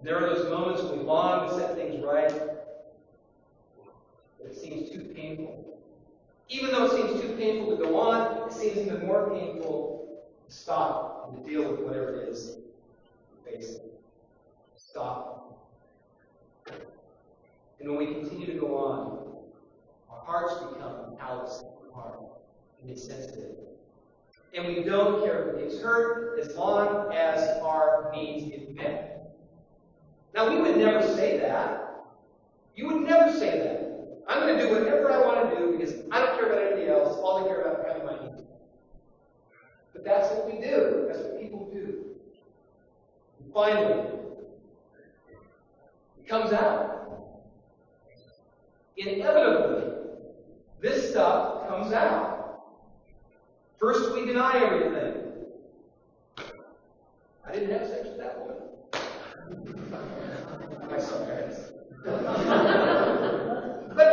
there 0.00 0.16
are 0.16 0.32
those 0.32 0.48
moments 0.48 0.82
when 0.82 0.98
we 0.98 1.04
long 1.04 1.48
to 1.48 1.54
set 1.56 1.74
things 1.74 2.04
right, 2.04 2.32
but 4.38 4.46
it 4.48 4.56
seems 4.56 4.90
too 4.90 5.12
painful. 5.12 5.76
Even 6.48 6.70
though 6.70 6.84
it 6.84 6.92
seems 6.92 7.20
too 7.20 7.34
painful 7.34 7.76
to 7.76 7.82
go 7.82 7.98
on, 7.98 8.48
it 8.48 8.52
seems 8.52 8.76
even 8.78 9.04
more 9.04 9.28
painful 9.28 10.22
to 10.46 10.54
stop 10.54 11.30
and 11.32 11.44
to 11.44 11.50
deal 11.50 11.68
with 11.68 11.80
whatever 11.80 12.14
it 12.14 12.28
is 12.28 12.60
Stop. 14.76 15.68
And 17.80 17.88
when 17.88 17.98
we 17.98 18.06
continue 18.14 18.46
to 18.52 18.58
go 18.58 18.76
on, 18.76 19.34
our 20.10 20.24
hearts 20.24 20.54
become 20.72 21.16
callous 21.18 21.60
and 21.60 21.94
hard 21.94 22.18
and 22.80 22.90
insensitive. 22.90 23.56
And 24.54 24.66
we 24.66 24.82
don't 24.82 25.24
care 25.24 25.50
if 25.50 25.62
gets 25.62 25.82
hurt 25.82 26.40
as 26.40 26.56
long 26.56 27.12
as 27.12 27.60
our 27.62 28.10
needs 28.14 28.50
get 28.50 28.74
met. 28.74 29.32
Now, 30.34 30.50
we 30.50 30.60
would 30.60 30.76
never 30.76 31.02
say 31.02 31.38
that. 31.38 32.04
You 32.76 32.86
would 32.88 33.02
never 33.02 33.32
say 33.32 33.58
that. 33.58 33.90
I'm 34.28 34.40
going 34.40 34.58
to 34.58 34.64
do 34.64 34.70
whatever 34.70 35.10
I 35.10 35.18
want 35.18 35.50
to 35.50 35.56
do 35.56 35.76
because 35.76 35.94
I 36.10 36.20
don't 36.20 36.38
care 36.38 36.52
about 36.52 36.72
anything 36.72 36.88
else. 36.88 37.16
All 37.16 37.38
I 37.38 37.48
care 37.48 37.62
about 37.62 37.80
is 37.80 37.86
having 37.86 38.06
my 38.06 38.26
needs. 38.26 38.42
But 39.92 40.04
that's 40.04 40.28
what 40.34 40.46
we 40.46 40.60
do. 40.60 41.06
That's 41.08 41.20
what 41.20 41.40
people 41.40 41.68
do. 41.72 42.09
Finally, 43.52 44.10
it 46.18 46.28
comes 46.28 46.52
out. 46.52 47.40
Inevitably, 48.96 49.92
this 50.80 51.10
stuff 51.10 51.68
comes 51.68 51.92
out. 51.92 52.60
First, 53.78 54.12
we 54.12 54.26
deny 54.26 54.62
everything. 54.62 55.22
I 57.46 57.52
didn't 57.52 57.70
have 57.78 57.88
sex 57.88 58.08
with 58.08 58.18
that 58.18 58.38
woman. 58.38 58.56
I 60.92 61.00
sometimes. 61.00 61.72
but 63.94 64.10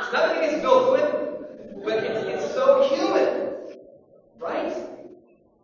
it's 0.00 0.12
not 0.12 0.36
against 0.36 0.62
Bill 0.62 0.86
Clinton, 0.88 1.82
but 1.84 2.04
it's, 2.04 2.26
it's 2.26 2.52
so 2.52 2.88
human, 2.88 3.54
right? 4.38 4.76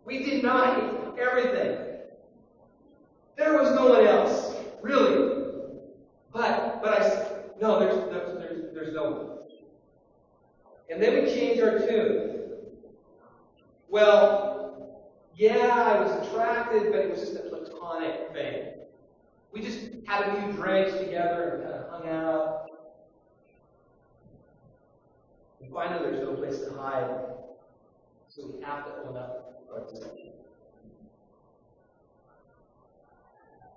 We 0.05 0.23
deny 0.23 0.91
everything 1.19 1.78
there 3.49 3.61
was 3.61 3.73
no 3.73 3.87
one 3.87 4.05
else, 4.05 4.55
really. 4.81 5.43
But, 6.31 6.81
but 6.81 7.01
I, 7.01 7.31
no, 7.59 7.79
there's, 7.79 7.95
there's, 8.09 8.37
there's, 8.37 8.73
there's 8.73 8.93
no 8.93 9.11
one. 9.11 9.37
And 10.89 11.01
then 11.01 11.23
we 11.23 11.33
changed 11.33 11.61
our 11.63 11.79
tune. 11.79 12.41
Well, 13.89 15.01
yeah, 15.35 15.73
I 15.73 15.99
was 16.01 16.27
attracted, 16.27 16.91
but 16.91 17.01
it 17.01 17.09
was 17.09 17.19
just 17.21 17.35
a 17.35 17.39
platonic 17.39 18.31
thing. 18.33 18.73
We 19.51 19.61
just 19.61 19.79
had 20.05 20.29
a 20.29 20.41
few 20.41 20.53
drinks 20.53 20.97
together 20.97 21.55
and 21.55 21.63
kind 21.63 21.75
of 21.75 21.89
hung 21.89 22.07
out. 22.07 22.67
And 25.61 25.73
finally, 25.73 26.11
there's 26.11 26.23
no 26.23 26.35
place 26.35 26.59
to 26.59 26.73
hide, 26.73 27.09
so 28.27 28.47
we 28.47 28.61
have 28.63 28.85
to 28.85 28.91
own 29.07 29.17
up 29.17 29.65
our 29.73 29.81
deception. 29.91 30.38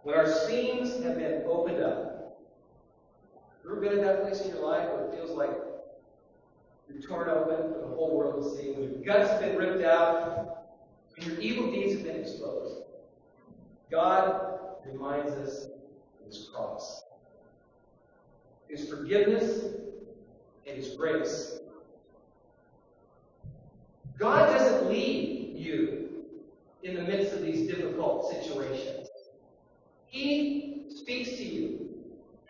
When 0.02 0.16
our 0.16 0.26
seams 0.26 1.02
have 1.04 1.18
been 1.18 1.44
opened 1.46 1.82
up, 1.82 2.40
ever 3.64 3.80
been 3.80 3.92
in 3.92 4.04
that 4.04 4.22
place 4.22 4.40
in 4.40 4.48
your 4.48 4.66
life 4.66 4.88
where 4.90 5.04
it 5.06 5.14
feels 5.14 5.30
like 5.30 5.50
you're 6.88 7.00
torn 7.00 7.28
open 7.28 7.72
for 7.72 7.78
the 7.78 7.94
whole 7.94 8.16
world 8.16 8.42
to 8.42 8.56
see, 8.56 8.72
when 8.72 8.82
your 8.82 9.02
guts 9.02 9.30
have 9.30 9.40
been 9.40 9.56
ripped 9.56 9.84
out, 9.84 10.66
and 11.16 11.26
your 11.26 11.38
evil 11.38 11.70
deeds 11.70 11.94
have 11.94 12.04
been 12.04 12.16
exposed? 12.16 12.82
God 13.90 14.40
reminds 14.84 15.32
us 15.32 15.66
of 15.66 16.26
His 16.26 16.50
cross, 16.52 17.02
His 18.68 18.88
forgiveness, 18.88 19.66
and 20.66 20.76
His 20.76 20.96
grace. 20.96 21.60
God 24.18 24.56
doesn't 24.56 24.90
leave 24.90 25.56
you 25.56 26.08
in 26.82 26.96
the 26.96 27.02
midst 27.02 27.34
of 27.34 27.42
these 27.42 27.68
difficult 27.68 28.30
situations. 28.30 29.01
He 30.12 30.85
speaks 30.94 31.31
to 31.38 31.42
you 31.42 31.88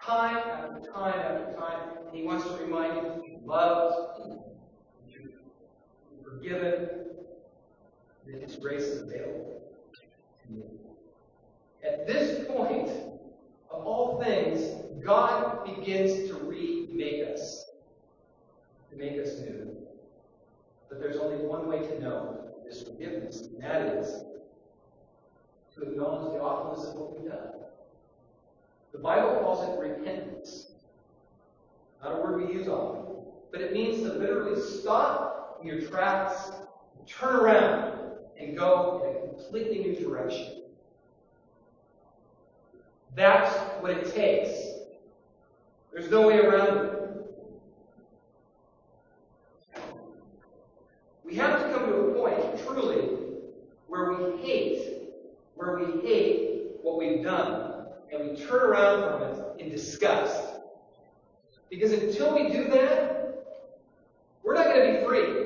time 0.05 0.37
after 0.37 0.91
time 0.91 1.15
after 1.15 1.57
time, 1.57 1.91
and 2.05 2.17
He 2.17 2.25
wants 2.25 2.45
to 2.45 2.57
remind 2.57 2.97
you 2.97 3.23
you're 3.25 3.41
loved, 3.47 4.33
you're 5.09 5.31
forgiven, 6.25 6.89
that 8.27 8.43
His 8.43 8.57
grace 8.57 8.83
is 8.83 9.03
available 9.03 9.63
to 9.95 10.53
you. 10.53 10.65
At 11.87 12.05
this 12.05 12.45
point 12.49 12.89
of 13.71 13.87
all 13.87 14.21
things, 14.21 14.83
God 15.05 15.65
begins 15.65 16.29
to 16.31 16.35
remake 16.39 17.29
us, 17.33 17.67
to 18.91 18.97
make 18.97 19.21
us 19.21 19.39
new. 19.39 19.77
But 20.89 20.99
there's 20.99 21.17
only 21.17 21.47
one 21.47 21.69
way 21.69 21.79
to 21.79 22.03
know 22.03 22.51
this 22.67 22.83
forgiveness, 22.83 23.43
and 23.43 23.63
that 23.63 23.83
is 23.83 24.25
to 25.75 25.83
acknowledge 25.83 26.33
the 26.33 26.41
awfulness 26.41 26.89
of 26.89 26.97
what 26.97 27.21
we've 27.21 27.31
done. 27.31 27.49
The 28.93 28.99
Bible 28.99 29.41
calls 29.41 29.69
it 29.69 29.81
repentance. 29.81 30.73
Not 32.03 32.19
a 32.19 32.21
word 32.21 32.47
we 32.47 32.55
use 32.55 32.69
often, 32.69 33.15
but 33.51 33.61
it 33.61 33.73
means 33.73 34.03
to 34.03 34.13
literally 34.15 34.61
stop 34.61 35.61
in 35.61 35.69
your 35.69 35.81
tracks, 35.81 36.51
turn 37.07 37.37
around, 37.37 37.99
and 38.39 38.57
go 38.57 39.03
in 39.05 39.17
a 39.17 39.35
completely 39.35 39.79
new 39.79 39.95
direction. 39.95 40.63
That's 43.15 43.55
what 43.81 43.93
it 43.93 44.15
takes. 44.15 44.51
There's 45.93 46.11
no 46.11 46.27
way 46.27 46.39
around 46.39 46.87
it. 46.87 46.99
We 51.25 51.37
have 51.37 51.63
to 51.63 51.73
come 51.73 51.87
to 51.87 51.95
a 51.95 52.15
point, 52.15 52.67
truly, 52.67 53.09
where 53.87 54.13
we 54.13 54.43
hate, 54.43 54.92
where 55.63 55.79
we 55.79 56.01
hate 56.07 56.63
what 56.83 56.99
we've 56.99 57.23
done, 57.23 57.87
and 58.13 58.31
we 58.31 58.37
turn 58.37 58.63
around 58.63 59.09
from 59.09 59.23
it 59.23 59.61
in 59.61 59.71
disgust. 59.71 60.55
Because 61.71 61.93
until 61.93 62.35
we 62.35 62.53
do 62.53 62.69
that, 62.71 63.47
we're 64.43 64.55
not 64.55 64.67
going 64.67 64.93
to 64.93 64.99
be 64.99 65.07
free. 65.07 65.43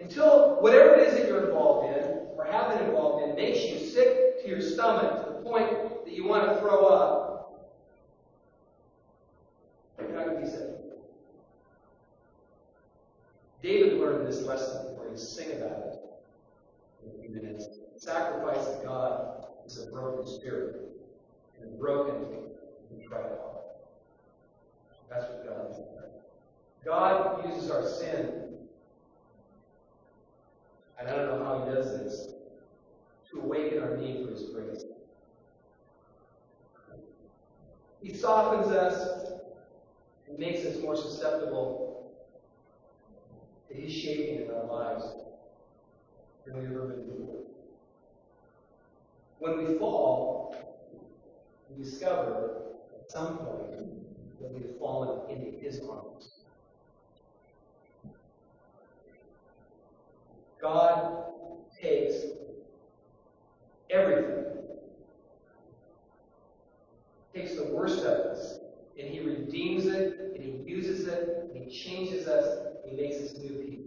Until 0.00 0.60
whatever 0.60 0.94
it 0.94 1.08
is 1.08 1.14
that 1.14 1.26
you're 1.26 1.46
involved 1.46 1.96
in, 1.96 2.04
or 2.36 2.44
have 2.44 2.70
been 2.70 2.86
involved 2.86 3.28
in, 3.28 3.36
makes 3.36 3.64
you 3.64 3.78
sick 3.78 4.42
to 4.42 4.48
your 4.48 4.60
stomach 4.60 5.24
to 5.24 5.32
the 5.32 5.38
point 5.40 6.04
that 6.04 6.12
you 6.14 6.24
want 6.26 6.48
to 6.48 6.58
throw 6.60 6.86
up, 6.86 7.70
you're 9.98 10.10
not 10.10 10.26
going 10.26 10.36
to 10.36 10.42
be 10.42 10.48
saved. 10.48 10.74
David 13.62 13.98
learned 13.98 14.26
this 14.26 14.42
lesson. 14.42 14.94
We're 14.94 15.04
going 15.04 15.16
to 15.16 15.22
sing 15.22 15.52
about 15.52 15.78
it 15.78 16.00
in 17.02 17.18
a 17.18 17.22
few 17.22 17.30
minutes. 17.30 17.66
Sacrifice 18.04 18.66
to 18.66 18.84
God 18.84 19.46
is 19.64 19.78
a 19.78 19.90
broken 19.90 20.26
spirit 20.26 20.76
and 21.62 21.78
broken 21.78 22.16
and 22.16 23.00
contrite 23.00 23.30
heart. 23.40 23.64
That's 25.08 25.24
what 25.24 25.46
God 25.48 25.70
is. 25.70 25.78
God 26.84 27.46
uses 27.48 27.70
our 27.70 27.88
sin, 27.88 28.58
and 31.00 31.08
I 31.08 31.16
don't 31.16 31.28
know 31.28 31.44
how 31.46 31.64
He 31.64 31.74
does 31.74 31.98
this, 31.98 32.34
to 33.30 33.40
awaken 33.40 33.82
our 33.82 33.96
need 33.96 34.26
for 34.26 34.32
His 34.32 34.50
grace. 34.50 34.84
He 38.02 38.12
softens 38.12 38.70
us 38.70 39.30
and 40.28 40.38
makes 40.38 40.66
us 40.66 40.76
more 40.82 40.94
susceptible 40.94 42.12
to 43.70 43.74
His 43.74 43.90
shaping 43.90 44.44
in 44.44 44.50
our 44.50 44.66
lives 44.66 45.04
than 46.44 46.58
we've 46.58 46.70
ever 46.70 46.88
been 46.88 47.06
before. 47.06 47.53
When 49.38 49.58
we 49.58 49.78
fall, 49.78 50.54
we 51.68 51.82
discover 51.82 52.62
at 52.98 53.10
some 53.10 53.38
point 53.38 54.40
that 54.40 54.52
we 54.52 54.62
have 54.62 54.78
fallen 54.78 55.30
into 55.30 55.58
His 55.58 55.80
arms. 55.88 56.30
God 60.60 61.24
takes 61.80 62.14
everything, 63.90 64.44
takes 67.34 67.56
the 67.56 67.64
worst 67.66 67.98
of 67.98 68.06
us, 68.06 68.60
and 68.98 69.08
He 69.08 69.20
redeems 69.20 69.86
it, 69.86 70.18
and 70.34 70.42
He 70.42 70.50
uses 70.66 71.06
it, 71.06 71.50
and 71.52 71.64
He 71.64 71.70
changes 71.70 72.26
us, 72.26 72.46
and 72.84 72.98
He 72.98 73.02
makes 73.02 73.16
us 73.22 73.36
new 73.36 73.58
people. 73.62 73.83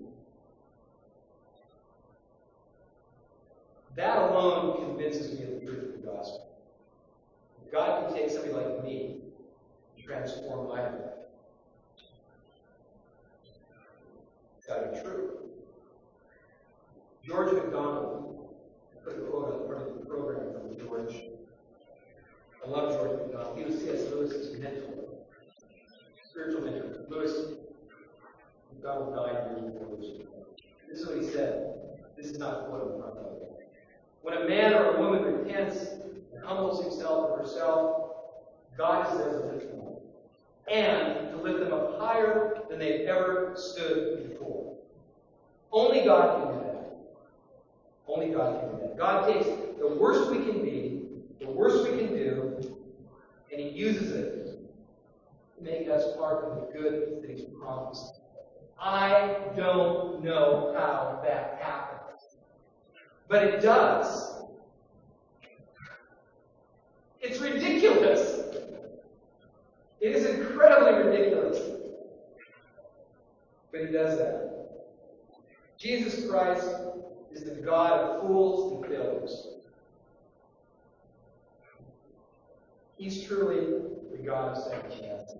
That 3.97 4.29
alone 4.29 4.85
convinces 4.85 5.39
me 5.39 5.45
of 5.45 5.59
the 5.59 5.65
truth 5.65 5.95
of 5.95 6.01
the 6.01 6.07
gospel. 6.07 6.47
God 7.71 8.07
can 8.07 8.15
take 8.15 8.29
somebody 8.29 8.53
like 8.53 8.83
me 8.83 9.15
and 9.95 10.05
transform 10.05 10.69
my 10.69 10.83
life. 10.83 10.93
It's 14.55 14.67
got 14.67 14.81
to 14.81 14.91
be 14.91 15.01
true. 15.01 15.31
George 17.25 17.51
MacDonald, 17.53 18.49
put 19.03 19.17
a 19.17 19.21
quote 19.21 19.61
on 19.61 19.67
part 19.67 19.87
of 19.87 19.99
the 19.99 20.05
program 20.05 20.53
from 20.53 20.77
George. 20.77 21.23
I 22.63 22.69
love 22.69 22.93
George 22.93 23.19
MacDonald. 23.19 23.57
He 23.57 23.65
was 23.65 23.79
C.S. 23.81 24.11
Lewis's 24.11 24.59
mentor, 24.59 24.93
spiritual 26.29 26.61
mentor. 26.61 27.03
Lewis 27.09 27.33
MacDonald 28.71 29.15
died 29.15 29.57
years 29.57 29.73
before 29.73 29.97
Lewis. 29.97 30.21
This 30.87 30.99
is 30.99 31.07
what 31.07 31.17
he 31.17 31.27
said. 31.27 31.73
This 32.15 32.27
is 32.27 32.37
not 32.37 32.61
a 32.61 32.65
quote 32.67 32.99
front 32.99 33.17
of 33.17 33.31
me. 33.33 33.56
When 34.27 34.39
a 34.39 34.45
man 34.45 34.73
or 34.73 34.97
a 34.97 34.99
woman 34.99 35.23
repents 35.23 35.87
and 36.33 36.43
humbles 36.43 36.83
himself 36.83 37.29
or 37.29 37.37
herself, 37.37 38.11
God 38.77 39.09
is 39.09 39.19
there 39.19 39.39
to 39.39 39.47
lift 39.47 39.71
them 39.71 39.79
up. 39.79 40.01
And 40.69 41.31
to 41.31 41.37
lift 41.37 41.61
them 41.61 41.71
up 41.71 41.97
higher 41.97 42.61
than 42.69 42.77
they've 42.77 43.07
ever 43.07 43.53
stood 43.55 44.29
before. 44.29 44.75
Only 45.71 46.03
God 46.03 46.43
can 46.43 46.57
do 46.57 46.59
that. 46.65 46.97
Only 48.05 48.33
God 48.33 48.59
can 48.59 48.71
do 48.71 48.81
that. 48.81 48.97
God 48.97 49.31
takes 49.31 49.45
the 49.79 49.87
worst 49.87 50.29
we 50.29 50.39
can 50.39 50.61
be, 50.61 51.03
the 51.39 51.49
worst 51.49 51.89
we 51.89 51.97
can 51.97 52.09
do, 52.09 52.59
and 53.49 53.61
He 53.61 53.69
uses 53.69 54.11
it 54.11 54.59
to 55.57 55.63
make 55.63 55.87
us 55.87 56.03
part 56.17 56.43
of 56.43 56.55
the 56.67 56.77
good 56.77 57.21
that 57.21 57.29
He's 57.29 57.45
promised. 57.61 58.19
I 58.77 59.37
don't 59.55 60.21
know 60.21 60.75
how 60.77 61.21
that 61.23 61.59
happens, 61.61 61.76
but 63.27 63.43
it 63.43 63.61
does. 63.61 64.35
It's 67.21 67.39
ridiculous. 67.39 68.39
It 69.99 70.15
is 70.15 70.25
incredibly 70.25 71.09
ridiculous. 71.09 71.59
But 73.71 73.81
He 73.81 73.87
does 73.87 74.17
that. 74.17 74.47
Jesus 75.77 76.29
Christ 76.29 76.67
is 77.31 77.43
the 77.43 77.55
God 77.55 77.91
of 77.91 78.21
fools 78.21 78.73
and 78.73 78.85
failures. 78.85 79.47
He's 82.97 83.23
truly 83.23 83.83
the 84.11 84.17
God 84.17 84.57
of 84.57 84.63
second 84.63 84.89
chances. 84.91 85.37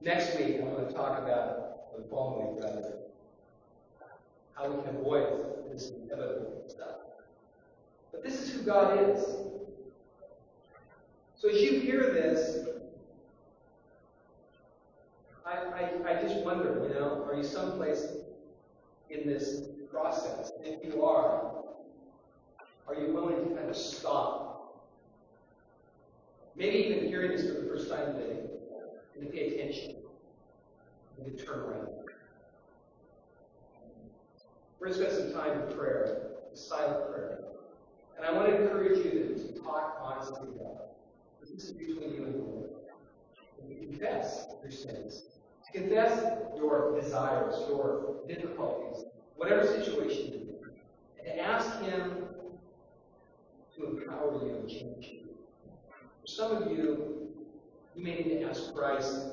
Next 0.00 0.36
week, 0.36 0.56
I'm 0.60 0.70
going 0.70 0.86
to 0.86 0.92
talk 0.92 1.18
about, 1.18 1.96
the 1.96 2.02
following 2.10 2.56
week 2.56 2.64
rather, 2.64 2.94
how 4.54 4.70
we 4.70 4.82
can 4.82 4.96
avoid 4.96 5.72
this 5.72 5.90
inevitable 5.90 6.64
stuff. 6.68 6.96
But 8.12 8.22
this 8.22 8.40
is 8.40 8.52
who 8.52 8.62
God 8.62 8.98
is. 9.10 9.24
So 11.36 11.48
as 11.48 11.60
you 11.60 11.80
hear 11.80 12.12
this, 12.12 12.66
I, 15.44 15.50
I, 15.52 15.90
I 16.10 16.22
just 16.22 16.36
wonder, 16.44 16.88
you 16.88 16.94
know, 16.94 17.26
are 17.28 17.36
you 17.36 17.44
someplace 17.44 18.06
in 19.10 19.26
this 19.26 19.62
process? 19.90 20.52
If 20.62 20.84
you 20.84 21.04
are, 21.04 21.52
are 22.88 22.94
you 22.94 23.12
willing 23.12 23.48
to 23.48 23.54
kind 23.54 23.68
of 23.68 23.76
stop 23.76 24.44
maybe 26.56 26.76
even 26.76 27.08
hearing 27.08 27.32
this 27.32 27.46
for 27.46 27.60
the 27.60 27.66
first 27.68 27.90
time 27.90 28.14
today, 28.14 28.40
and 29.14 29.26
to 29.26 29.32
pay 29.32 29.54
attention, 29.54 29.96
and 31.18 31.38
to 31.38 31.44
turn 31.44 31.60
around. 31.60 31.93
We're 34.84 34.90
going 34.92 35.00
to 35.00 35.14
spend 35.14 35.32
some 35.32 35.42
time 35.42 35.62
in 35.62 35.74
prayer, 35.74 36.26
silent 36.52 37.10
prayer. 37.10 37.38
And 38.18 38.26
I 38.26 38.32
want 38.34 38.48
to 38.48 38.62
encourage 38.62 38.98
you 38.98 39.34
to, 39.34 39.62
talk 39.62 39.96
honestly 39.98 40.46
to 40.46 40.52
God. 40.58 40.76
This 41.40 41.52
is 41.52 41.72
between 41.72 42.12
you 42.12 42.24
and 42.24 42.34
the 42.34 42.38
Lord. 42.38 42.68
And 43.62 43.70
to 43.70 43.86
confess 43.86 44.44
your 44.62 44.70
sins. 44.70 45.22
To 45.64 45.80
confess 45.80 46.22
your 46.54 47.00
desires, 47.00 47.54
your 47.66 48.16
difficulties, 48.28 49.06
whatever 49.36 49.66
situation 49.66 50.32
you're 50.34 50.68
in. 50.68 51.30
And 51.30 51.38
to 51.38 51.40
ask 51.40 51.80
Him 51.80 52.26
to 53.78 53.86
empower 53.86 54.34
you 54.44 54.54
and 54.54 54.68
change 54.68 55.06
you. 55.06 55.28
For 56.20 56.26
some 56.26 56.62
of 56.62 56.70
you, 56.70 57.30
you 57.96 58.04
may 58.04 58.16
need 58.16 58.40
to 58.40 58.50
ask 58.50 58.74
Christ 58.74 59.28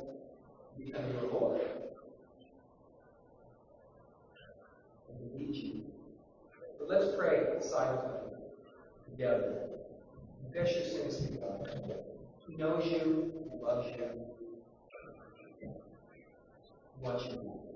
to 0.78 0.86
become 0.86 1.04
your 1.12 1.30
Lord. 1.30 1.60
But 6.80 6.89
let's 6.89 7.15
pray 7.15 7.60
silently 7.62 8.32
together. 9.10 9.69
Confess 10.43 10.75
your 10.75 10.86
sins 10.86 11.17
to 11.17 11.38
God. 11.38 11.69
He 12.47 12.56
knows 12.58 12.86
you, 12.86 13.49
He 13.51 13.63
loves 13.63 13.88
you, 13.97 14.25
He 16.95 17.01
wants 17.01 17.25
you. 17.25 17.70